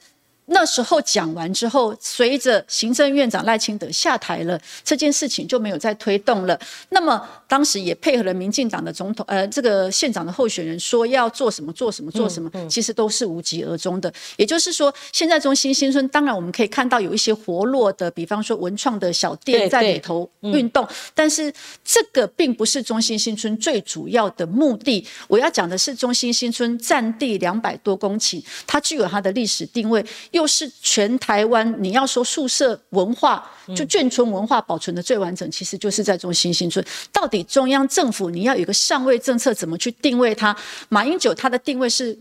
[0.52, 6.60] 那时候讲完之后，随着行政院长赖清德下台了，这件事情就没有再推动了。
[6.90, 14.12] 那么当时也配合了民进党的总统，呃，这个县长的候选人说要做什么做什么做什么，其实都是无疾而终的。
[14.38, 25.06] 也就是说，现在中心新村，当然我们可以看到有一些活络的，比方说文创的小店在里头运动，但是这个并不是中心新村最主要的目的。
[25.28, 30.04] 我要讲的是中心新村占地两百多公顷，它具有它的历史定位。
[30.40, 36.84] 又是全台湾，你要说宿舍文化，就眷村文化保存的最完整，其实就是在中心新村。
[37.12, 40.56] 到底中央政府你要有一个上位政策，怎么去定位它？
[40.88, 42.18] 马英九他的定位是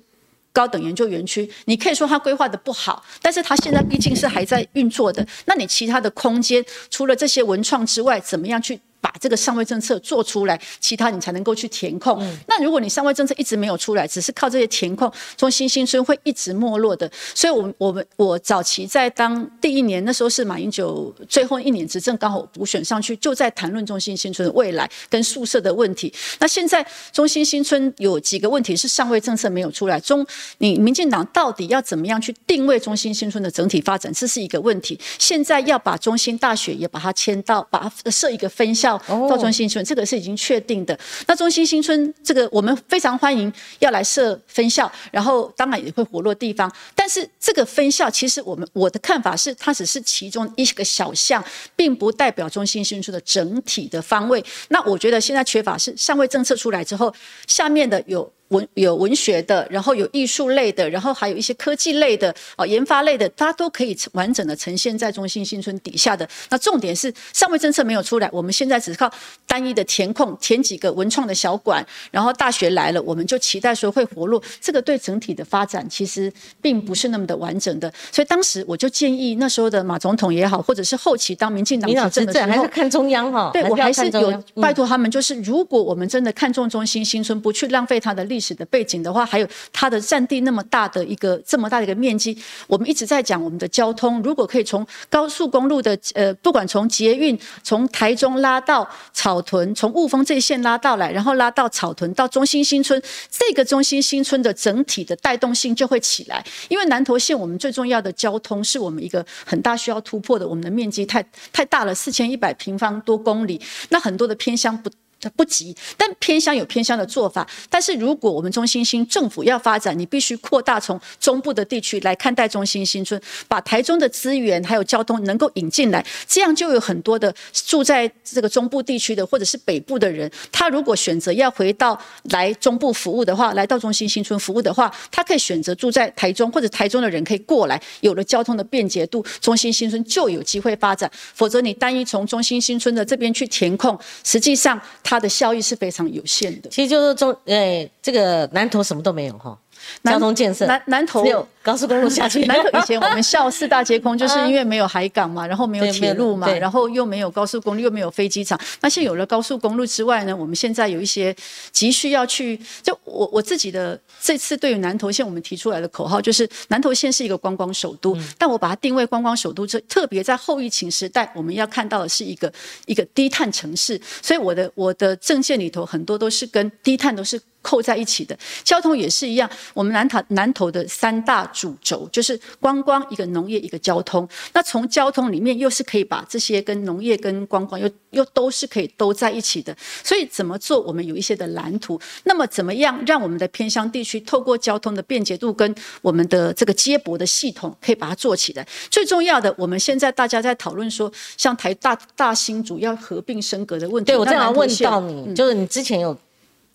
[0.52, 5.24] 高等研究园区，你可以说他规划的不好，但是他现在毕竟是还在运作的。
[5.44, 8.80] 那你其他的空间，除了这些文创之外，怎么样去？
[9.00, 12.18] 把这个上位政策做出来，其他你才能够去填空。
[12.46, 17.10] 那如果你上位政策一直没有出来，只是靠这些填空，中心新村会一直没落的。
[17.34, 26.12] 所以，我我们我早期在当第一年，那时候是马英九最后一年执政，刚好补选上去，就在谈论中心新村的未来跟宿舍的问题。
[26.40, 30.26] 那现在中心新村有几个问题是上位政策没有出来，中
[30.58, 34.98] 你民进党到底要怎么样去定位中心新村的整体发展，这是一个问题。
[35.18, 38.87] 现在要把中心大学也把它迁到，把它设一个分校。
[38.96, 40.96] 到中心新村，这个是已经确定的。
[41.26, 46.72] 那中心新村这个，我们非常欢迎要来设分校，然后当然也会活络地方。
[46.94, 54.44] 但是这个分校，其实我们我的看法是，它只是其中一个小项，并不代表中心新村的整体的方位。
[54.68, 57.12] 那我觉得现在缺乏是上位政策出来之后，
[57.48, 58.32] 下面的有。
[58.48, 66.26] 文有文学的，然后有艺术类的，然后还有一些科技类的，哦，研发类的，它都可以完整的呈现在中心新村底下的。
[66.48, 69.10] 那重点是上位政策没有出来，我们现在只是靠
[69.46, 74.42] 单一的填空，填几个文创的小馆，然后大学来了，我们就期待说会活络。
[74.60, 76.32] 这个对整体的发展其实
[76.62, 77.92] 并不是那么的完整的。
[78.10, 83.50] 所以当时我就建议那时候的马总统也好，或者是后期当民进党执政的时候，还是看中央哈。
[83.52, 88.37] 对我还是有拜托他们，就是如果我们真的看重中心新村，不去浪费它的力。
[88.38, 106.44] 历史的背景的话，还有它的占地那么大的一个这么大的一个面积，我们一直在讲我们的交通，如果可以从高速公路的呃，不管从捷运从台中拉到草屯，从雾峰这一线拉到来，然后拉到草屯到中心新村，这个中心新村的整体的带动性就会起来。
[106.68, 111.20] 因为南投县我们最重要的交通是我们一个很大需要突破的，我们的面积太
[111.52, 114.88] 太大了，四千一百平方多公里，那很多的偏乡不。
[115.20, 117.46] 它不急，但偏乡有偏乡的做法。
[117.68, 132.00] 但是如果我们中心新政府要发展，你必须扩大从中部的地区来看待中心新村，把台中的资源还有交通能够引进来，这样就有很多的住在这个中部地区的或者是北部的人，他如果选择要回到
[132.30, 141.10] 来中部服务的话，来到中心新村服务的话，他可以选择住在台中，或者台中的人可以过来，有了交通的便捷度，中心新村就有机会发展。
[141.34, 144.80] 否则你单一从中心新村的这边去填空，实际上。
[145.08, 146.68] 它的效益是非常有限的。
[146.68, 149.58] 其实就是中，哎，这个南投什么都没有哈，
[150.04, 152.46] 交通建设南南投只有高速公路下去。
[152.46, 158.58] 南投以前我们笑四大皆空，就是因为没有海港嘛，然后没有铁路嘛，然后又没有高速公路，又没有飞机场。
[158.80, 161.34] 那现在有了高速公路之外呢，我们现在有一些
[161.70, 162.58] 急需要去。
[162.82, 172.52] 就我我自己的这次对于南投县我们提出来的口号，就是南投县是一个观光首都，但我把它定位观光首都，这特别在后疫情时代，我们要看到的是一个
[172.86, 174.00] 一个低碳城市。
[174.22, 174.94] 所以我的我。
[174.98, 179.48] 的政见里头很多都是跟低碳都是扣在一起的，交通也是一样。
[179.72, 184.28] 我们南塔南投的三大主轴，就是观光一个农业一个交通。
[184.52, 189.76] 那从交通里面又是可以把这些跟农业跟观光又又都是可以都在一起的。
[190.04, 192.00] 所以怎么做，我们有一些的蓝图。
[192.22, 198.64] 那么怎么样让我们的偏乡地区透过交通的便捷度跟我们的这个接驳的系统，可以把它做起来？
[198.88, 204.12] 最重要的，我们现在大家在讨论说，像台大大新主要合并升格的问题。
[204.12, 206.16] 对我正要问到你，就是你之前有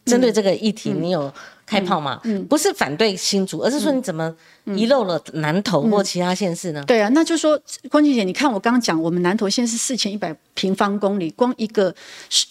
[0.05, 1.31] 针对这个议题，你有。
[1.65, 4.31] 开炮嘛，不是反对新竹，而是说你怎么
[4.75, 6.83] 遗漏了南投或其他县市呢？
[6.85, 11.95] 对啊，那就说关琪姐，你看我刚刚讲，我们南投县是四千一百平方公里，光一个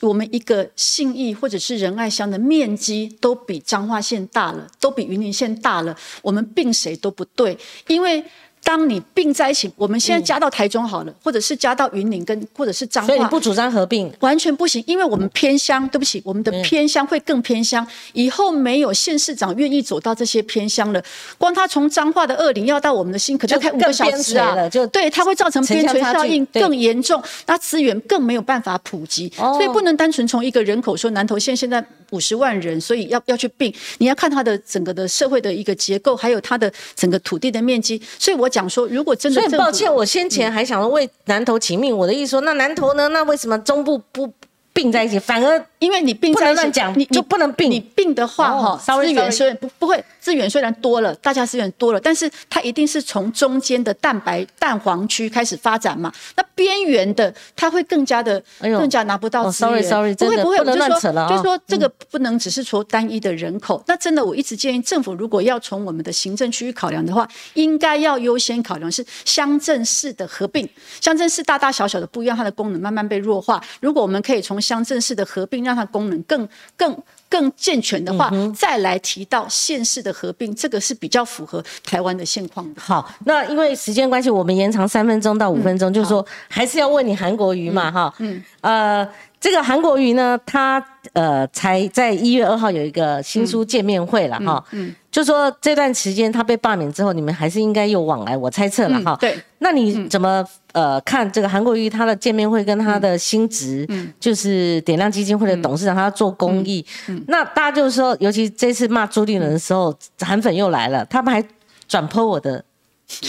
[0.01, 7.57] 我们一个信义或者是仁爱乡的面积都比彰化县大了，都比云林县大了，我们并谁都不对，
[7.89, 8.25] 因为。
[8.65, 21.03] 当你并在一起，我们现在加到台中好了，或者是加到云林跟或者是彰化，所以你不主张合并，完全不行，因为我们偏乡，对不起，我们的偏乡会更偏乡，以后没有县市长愿意走到这些偏乡了。
[21.39, 38.52] 光他从彰化的二林要到我们的新，可能开五个小时啊，就对，它会造成边陲效应更严重，那资源更没有办法普及，所以不能单纯从一个人口说南投县现在五十万人，所以要要去并，你要看它的整个的社会的一个结构，还有它的整个土地的面积，所以我。
[38.53, 41.97] 讲说，如果真的，所以抱歉，我先前还想为南投请命。
[41.97, 43.09] 我的意思说，那南投呢？
[43.09, 44.31] 那为什么中部不
[44.75, 45.19] 并在一起？
[45.19, 47.71] 反而因为你并在一起，讲你就不能并。
[47.71, 56.13] 你并的话，哈，资源虽然不不会，资源虽然多了，大家资源多了，但是它一定是从中间的蛋白蛋黄区开始发展嘛。
[56.37, 59.83] 那边缘的，它会更加的，更加拿不到资源。
[59.83, 61.29] Sorry，Sorry，不会不会，不能乱扯了。
[61.29, 63.83] 就说这个不能只是说单一的人口。
[63.89, 70.69] 那真的，我一直建议政府，如果要从我们的行政区域考量的话，应该要优先考量是乡镇市的合并。
[71.01, 73.61] 乡镇市大大小小的不一样，它的功能慢慢被弱化。
[73.81, 76.97] 如果我们可以从乡镇市的合并，让它功能更更。
[77.33, 82.83] 更健全的话，再来提到县市的合并，这个是比较符合台湾的现况的。
[82.83, 89.09] 好，那因为时间关系，我们延长三分钟到五分钟，就是说还是要问你韩国瑜嘛，哈，嗯，呃。
[89.43, 90.83] 这个韩国瑜呢，他
[91.15, 111.45] 呃才在一月二号有一个新书见面会了哈，嗯，就说这段时间他被罢免之后，你们还是应该有往来，我猜测了哈，对，那你怎么呃看这个韩国瑜他的见面会跟他的新职，嗯，就是点亮基金会的董事长，他要做公益，嗯，那大家就是说，尤其这次骂朱立伦的时候，韩粉又来了，他们还
[111.89, 112.65] 转剖我的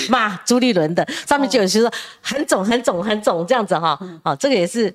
[0.09, 1.91] 骂朱立伦的，上面就有些说
[2.21, 4.93] 韩总韩总韩总这样子哈，好，这个也是。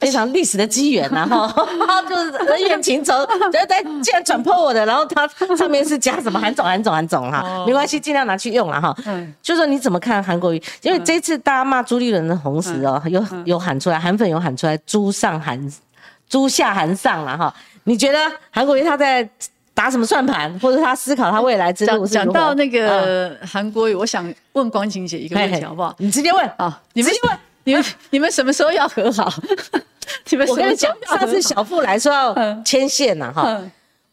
[0.00, 1.54] 非常历史的机缘呐，哈，
[2.08, 3.12] 就是恩怨情仇，
[3.52, 8.96] 觉得在竟然转破我的，然后他上面是加什么韩总韩总韩总哈，没关系，尽量拿去用了哈。
[9.06, 10.62] 嗯，就说你怎么看韩国瑜？
[10.80, 15.60] 因为这次大家骂朱立伦的同时哦，有有喊出来，韩粉有喊出来，朱上韩，
[16.30, 17.54] 朱下韩上了哈。
[17.84, 18.18] 你觉得
[18.50, 19.28] 韩国瑜他在
[19.74, 22.06] 打什么算盘，或者他思考他未来之路？
[22.06, 25.94] 讲到那个韩国瑜，我想问光晴姐一个问题好不好？
[25.98, 27.38] 你直接问啊，你们直接问。
[27.64, 29.32] 你们 你们什么时候要和好？
[30.30, 32.34] 你们我跟你讲，上次小富来说要
[32.64, 33.60] 牵线呐，哈，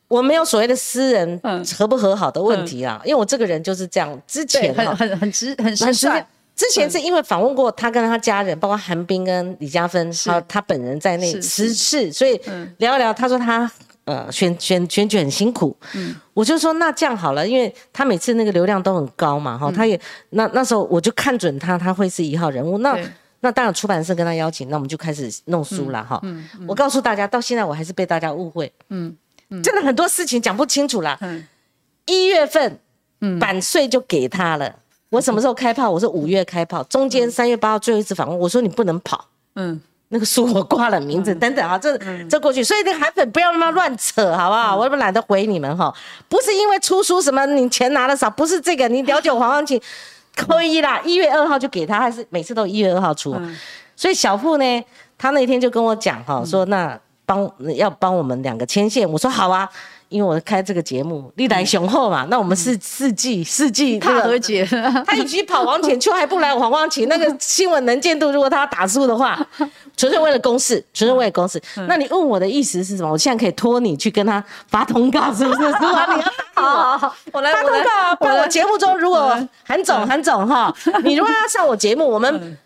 [0.08, 1.40] 我没有所谓的私人
[1.78, 4.22] 和不和好的问题啊，因为我这个人就是这样。
[4.28, 6.26] 之前很很很直很很帅。
[6.56, 12.40] 之前是因为访问过他跟他家人，包括韩冰跟李嘉芬，还有他本人在内十次，所以
[12.78, 13.14] 聊一聊。
[13.14, 13.70] 他说他
[14.06, 20.00] 呃选选选举很辛苦，嗯，我就说那这样好了，因为他每次那个流量都很高嘛，哈，他也
[20.32, 22.98] 那那时候我就看准他，他会是一号人物，那。
[23.40, 26.20] 那当然，出版社跟他邀请，那我们就开始弄书了哈。
[26.68, 28.72] 我告诉大家，到现在我还是被大家误会。
[28.90, 29.16] 嗯，
[29.64, 31.20] 真的很多事情讲不清楚了。
[32.06, 32.80] 一月份
[33.40, 34.74] 版税就给他了，
[35.10, 35.90] 我什么时候开炮？
[35.90, 39.28] 我是五月开炮，中间三月八号最后一次访问，我说你不能跑。
[39.54, 39.80] 嗯，
[40.10, 41.96] 那个书我挂了名字等等啊，这
[42.28, 44.76] 这过去，所以那个韩粉不要那么乱扯，好不好？
[44.76, 45.94] 我也不懒得回你们哈。
[46.28, 49.80] 不是因为出书什么你钱拿的少，不是这个，你了解黄光琴。
[50.38, 53.36] 可以啦，一月二号就给他，还是每次都一月二号出。
[53.96, 54.84] 所以小付呢，
[55.18, 59.68] 他那天就跟我讲哈，说那帮要帮我们两个牵线，我说好啊。
[60.10, 64.66] 因为我开这个节目，历来雄厚嘛，那我们是四季四季大和解，
[65.06, 69.46] 他与其跑王浅秋，还不来黄光琴，那个新闻能见度，如果他打输的话，
[69.98, 71.62] 纯粹为了公事，纯粹为了公事。
[71.88, 73.12] 那你问我的意思是什么？
[73.12, 75.66] 我现在可以托你去跟他发通告，是不是？
[75.66, 76.16] 是吧？
[76.16, 78.16] 你要好好好，我来发通告啊！
[78.22, 82.58] 在我节目中，如果韩总韩总哈，你如果要上我节目，我们。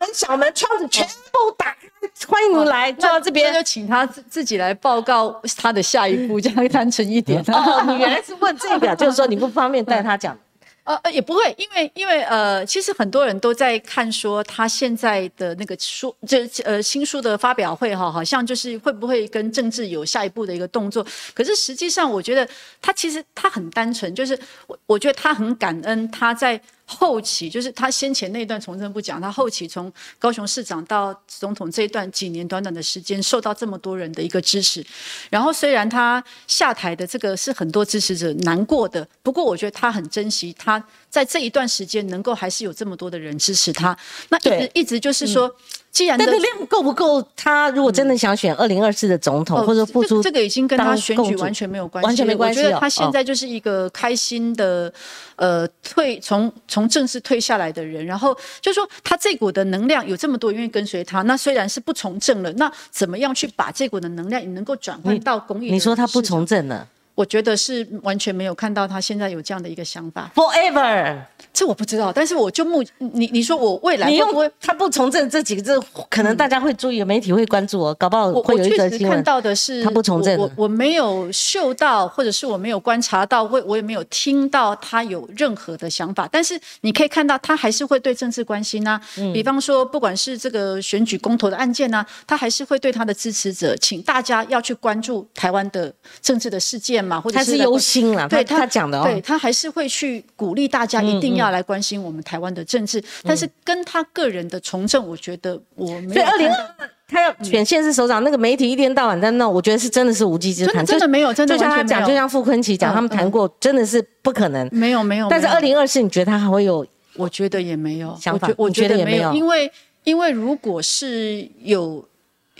[0.00, 3.52] 门小门窗子全部打开，欢迎您来坐到这边。
[3.52, 7.42] 就请他自自己来报告他的下一步，这样单纯一点。
[7.52, 10.36] 哦，你原来是问这个， 就是说你不方便带他讲。
[10.84, 21.06] 呃呃，也不会，因为因为呃，其实很多人都在看说他现在的那个书，这呃新书的发表会哈，好像就是会不会跟政治有下一步的一个动作。
[21.34, 22.48] 可是实际上，我觉得
[22.80, 24.36] 他其实他很单纯，就是
[24.66, 26.58] 我我觉得他很感恩他在。
[26.90, 34.84] 后期就是他先前那段从政不讲，他后期从高雄市长到总统这一段几年短短的时间，受到这么多人的一个支持。
[35.30, 43.94] 然后虽然他下台的这个是很多支持者难过的，不过我觉得他很珍惜他在这一段时间能够还是有这么多的人支持他。
[44.30, 45.54] 那一直一直就是说。
[45.92, 47.20] 既然那个量够不够？
[47.34, 52.60] 他如果真的想选二零二四的总统，或者付出这个已经跟他选举完全没有关系，完全没关系。
[52.60, 54.92] 我觉得他现在就是一个开心的，
[55.34, 58.06] 呃，退从从正式退下来的人。
[58.06, 65.72] 然后就说他这股的能量有这么多愿意跟随他，那虽然是不从政了，那怎么样去把这股的能量也能够转换到公益？
[65.72, 66.86] 你说他不从政了？
[67.20, 70.30] 我觉得是完全没有看到他现在有这样的一个想法。
[70.34, 71.18] Forever，
[71.52, 74.10] 这我不知道，但是我就目你你说我未来
[74.58, 79.10] 他不从政这几个字，可能大家会注意，媒体会关注我，搞不好会有一则新闻。
[79.16, 86.26] 看到的是他不从政，我我没有嗅到，或者是我没有观察到，我我也没有听到他有任何的想法。
[86.32, 88.98] 但是你可以看到，他还是会对政治关心呐。
[89.34, 95.92] 比方说，不管是这个选举公投的案件呐，他还是会对他的支持者，请大家要去关注台湾的
[96.22, 97.04] 政治的事件。
[97.32, 106.12] 他是忧心了，对他讲的，哦对他还是会去鼓励大家一定要来关心我们台湾的政治，但是跟他个人的从政，我觉得我没有。
[106.12, 106.74] 所以二零二
[107.08, 115.26] 他要选县市首长，那个媒体一天到晚在闹，我觉得是真的是无稽之谈，真的没有，真的就像他讲，就像傅昆奇讲，他们谈过，真的是不可能，没有没有。
[115.28, 116.86] 但是二零二四，你觉得他还会有？
[117.16, 119.72] 我觉得也没有想法，我觉得也没有，因为
[120.04, 122.06] 因为如果是有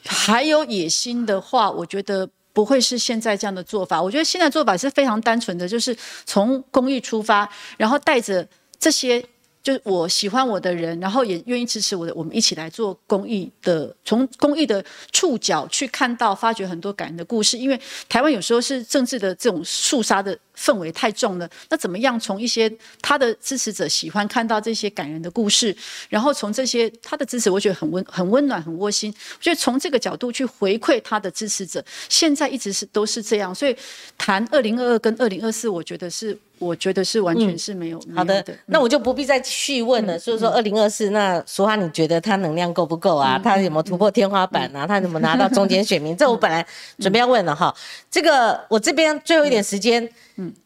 [0.04, 2.28] 还有野心的话，我觉得。
[2.52, 5.96] 不会是现在这样的做法，我觉得现在做法是非常单纯的，就是
[6.26, 8.46] 从公益出发，然后带着
[8.78, 9.24] 这些
[9.62, 17.58] 就是我喜欢我的人，然后也愿意支持我的，我们一起来做公益的，从公益的触角去看到、发掘很多感人的故事。
[17.58, 20.38] 因为台湾有时候是政治的这种肃杀的。
[20.60, 25.74] 氛围太重了，那怎么样从一些他的支持者喜欢看到这些感人的故事，
[26.10, 29.10] 然后从这些他的支持，我觉得很温很温暖很窝心。
[29.38, 33.54] 我觉得从这个角度去回馈他的支持者，现在一直是都是这样。
[33.54, 33.74] 所以
[34.18, 38.44] 谈二零二二跟二零二四，我觉得是我觉得是完全是没有好的。
[38.66, 40.18] 那我就不必再续问了。
[40.18, 43.40] 所以说二零二四，那俗话你觉得他能量够不够啊？
[43.42, 44.86] 他有没有突破天花板啊？
[44.86, 46.14] 他怎么拿到中间选民？
[46.18, 46.66] 这我本来
[46.98, 47.74] 准备要问了哈。
[48.10, 50.06] 这个我这边最后一点时间。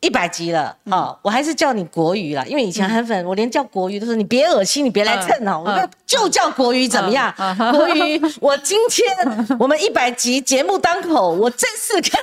[0.01, 7.35] 一百集了，哦，我还是叫你国语啦，因为以前韩粉，我连叫国语都说你别恶心，你别来蹭哦，我就叫国语怎么样？
[7.73, 12.23] 国语，我今天我们一百集节目当口，我正式看。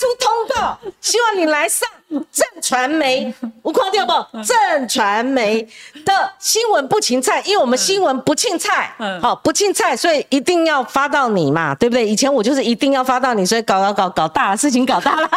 [0.00, 1.86] 出通告，希望你来上
[2.32, 3.32] 正传媒，
[3.62, 4.12] 我夸掉不？
[4.42, 5.62] 正传媒
[6.04, 8.92] 的新闻不青菜，因为我们新闻不青菜，
[9.22, 12.06] 好不青菜，所以一定要发到你嘛，对不对？
[12.06, 15.30] 以前我就是一定要发到你，所以搞搞搞搞大，事情搞大了，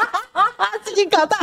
[0.84, 1.38] 事情搞大，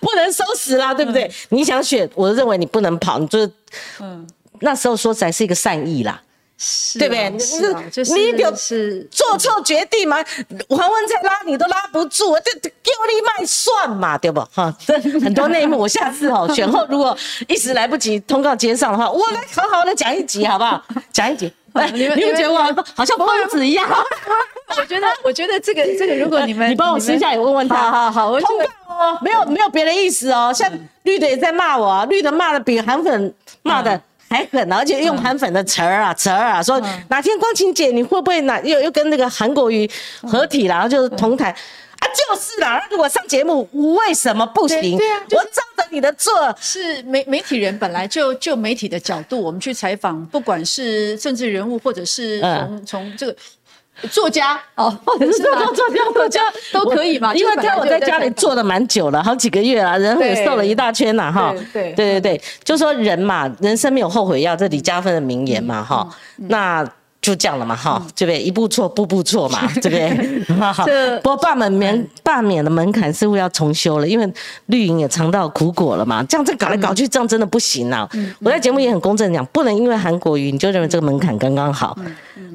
[0.00, 1.30] 不能收拾啦，对不对？
[1.48, 3.52] 你想选，我认为你不能跑，你就是，
[4.00, 4.26] 嗯，
[4.60, 6.20] 那时候说起来是一个善意啦。
[6.98, 7.38] 对不对？
[7.38, 10.18] 是，你就是做错决定嘛？
[10.68, 14.18] 黄文才拉你都拉不住，这丢力卖算嘛？
[14.18, 14.40] 对不？
[14.52, 17.16] 哈，这 很多内幕，我下次哦选后如果
[17.48, 20.82] 一时来不及通告接上的话，我来好好的讲一集，好不好？
[21.10, 21.50] 讲一集，
[21.94, 22.58] 你们你们觉得我
[22.94, 23.88] 好像疯子一样？
[24.76, 30.70] 我觉得，我觉得这个这个，如果你们你帮我私下也问问他，好好，我通告哦，没有没有别的意思哦，像
[31.04, 33.98] 绿的也在骂我，绿的骂的比韩粉骂的。
[34.30, 39.90] 还狠，而且用韩粉的词儿啊，词儿啊，说哪天光晴姐你会不会哪又又跟那个韩国瑜
[40.22, 42.80] 合体了，然后就是同台啊，就是啦。
[42.90, 44.96] 如果上节目为什么不行？
[44.96, 46.32] 对啊，我照着你的做。
[46.60, 53.36] 是媒媒体人本来就就媒体的角度，我们去采访，不管是政治人物或者是从从这个。
[54.10, 55.66] 作家哦，或者是作家、
[56.12, 56.40] 作家
[56.72, 57.34] 都可以嘛？
[57.34, 61.54] 因为看我在家里坐了蛮久了，好几个月了，人也瘦了一大圈了哈。
[61.72, 66.08] 对对对对，就说人嘛，人生没有后悔药，这李嘉芬的名言嘛哈。
[66.36, 66.86] 那。
[67.22, 68.42] 就这样了嘛，哈，对不对？
[68.42, 70.56] 一步错，步步错嘛，对不对？
[70.72, 70.86] 好，
[71.22, 74.32] 不过罢免免罢免的门槛似乎要重修了，因为
[74.66, 76.22] 绿营也尝到苦果了嘛。
[76.24, 78.08] 这样子搞来搞去，这样真的不行啊！
[78.40, 81.94] 我在节目也很公正讲，不能因为韩国瑜你就认为这个门槛刚刚好，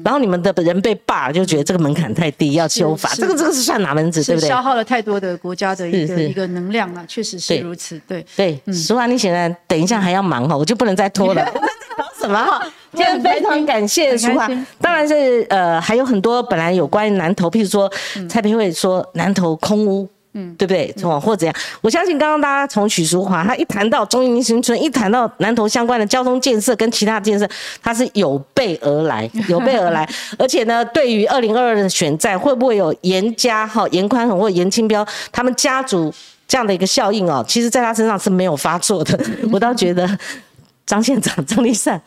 [0.04, 4.22] 然后你们的人被罢就觉得这个门槛太低，要修法，这个这个是算哪门子？
[4.24, 4.48] 对不对？
[4.48, 8.00] 消耗了太多的国家的一个一个能量了，确实是如此。
[8.08, 11.44] 对对，实话你现在等一下还要忙哈，我就不能再拖了。
[11.96, 12.62] 搞什么哈？
[12.96, 14.48] 今天非常感谢淑华，
[14.80, 17.90] 当然是呃还有很多本来有关于南投，譬如说
[18.28, 20.94] 蔡培慧说南投空屋嗯，对不对？
[21.02, 21.54] 哦，或怎样？
[21.80, 27.48] 我相信刚刚大家从许淑华，他一谈到中英新村，一谈到南投相关的交通建设跟其他建设，
[27.82, 30.06] 他是有备而来， 有备而来。
[30.38, 36.12] 而且呢，对于二零二二的选战，会不会有严家哈、严宽宏或严清标他们家族
[36.46, 37.42] 这样的一个效应哦？
[37.48, 39.18] 其实，在他身上是没有发作的。
[39.50, 40.06] 我倒觉得
[40.86, 42.00] 张县长张立善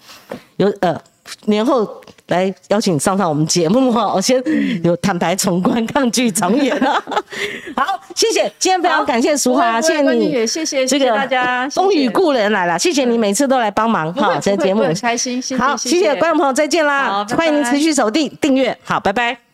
[0.57, 0.99] 有呃
[1.45, 2.01] 年后。
[2.30, 4.39] 来邀请你上上我们节目哈，我 先
[4.84, 6.93] 有坦白从宽，抗拒从严啊。
[7.75, 19.49] 好，谢谢，今天非常感谢淑华，谢谢你，也谢谢这个大家风雨故人来了，谢谢你每次都来帮忙哈，这节目很开心，好，谢谢观众朋友，再见啦，欢迎您持续守定订阅，好，拜拜。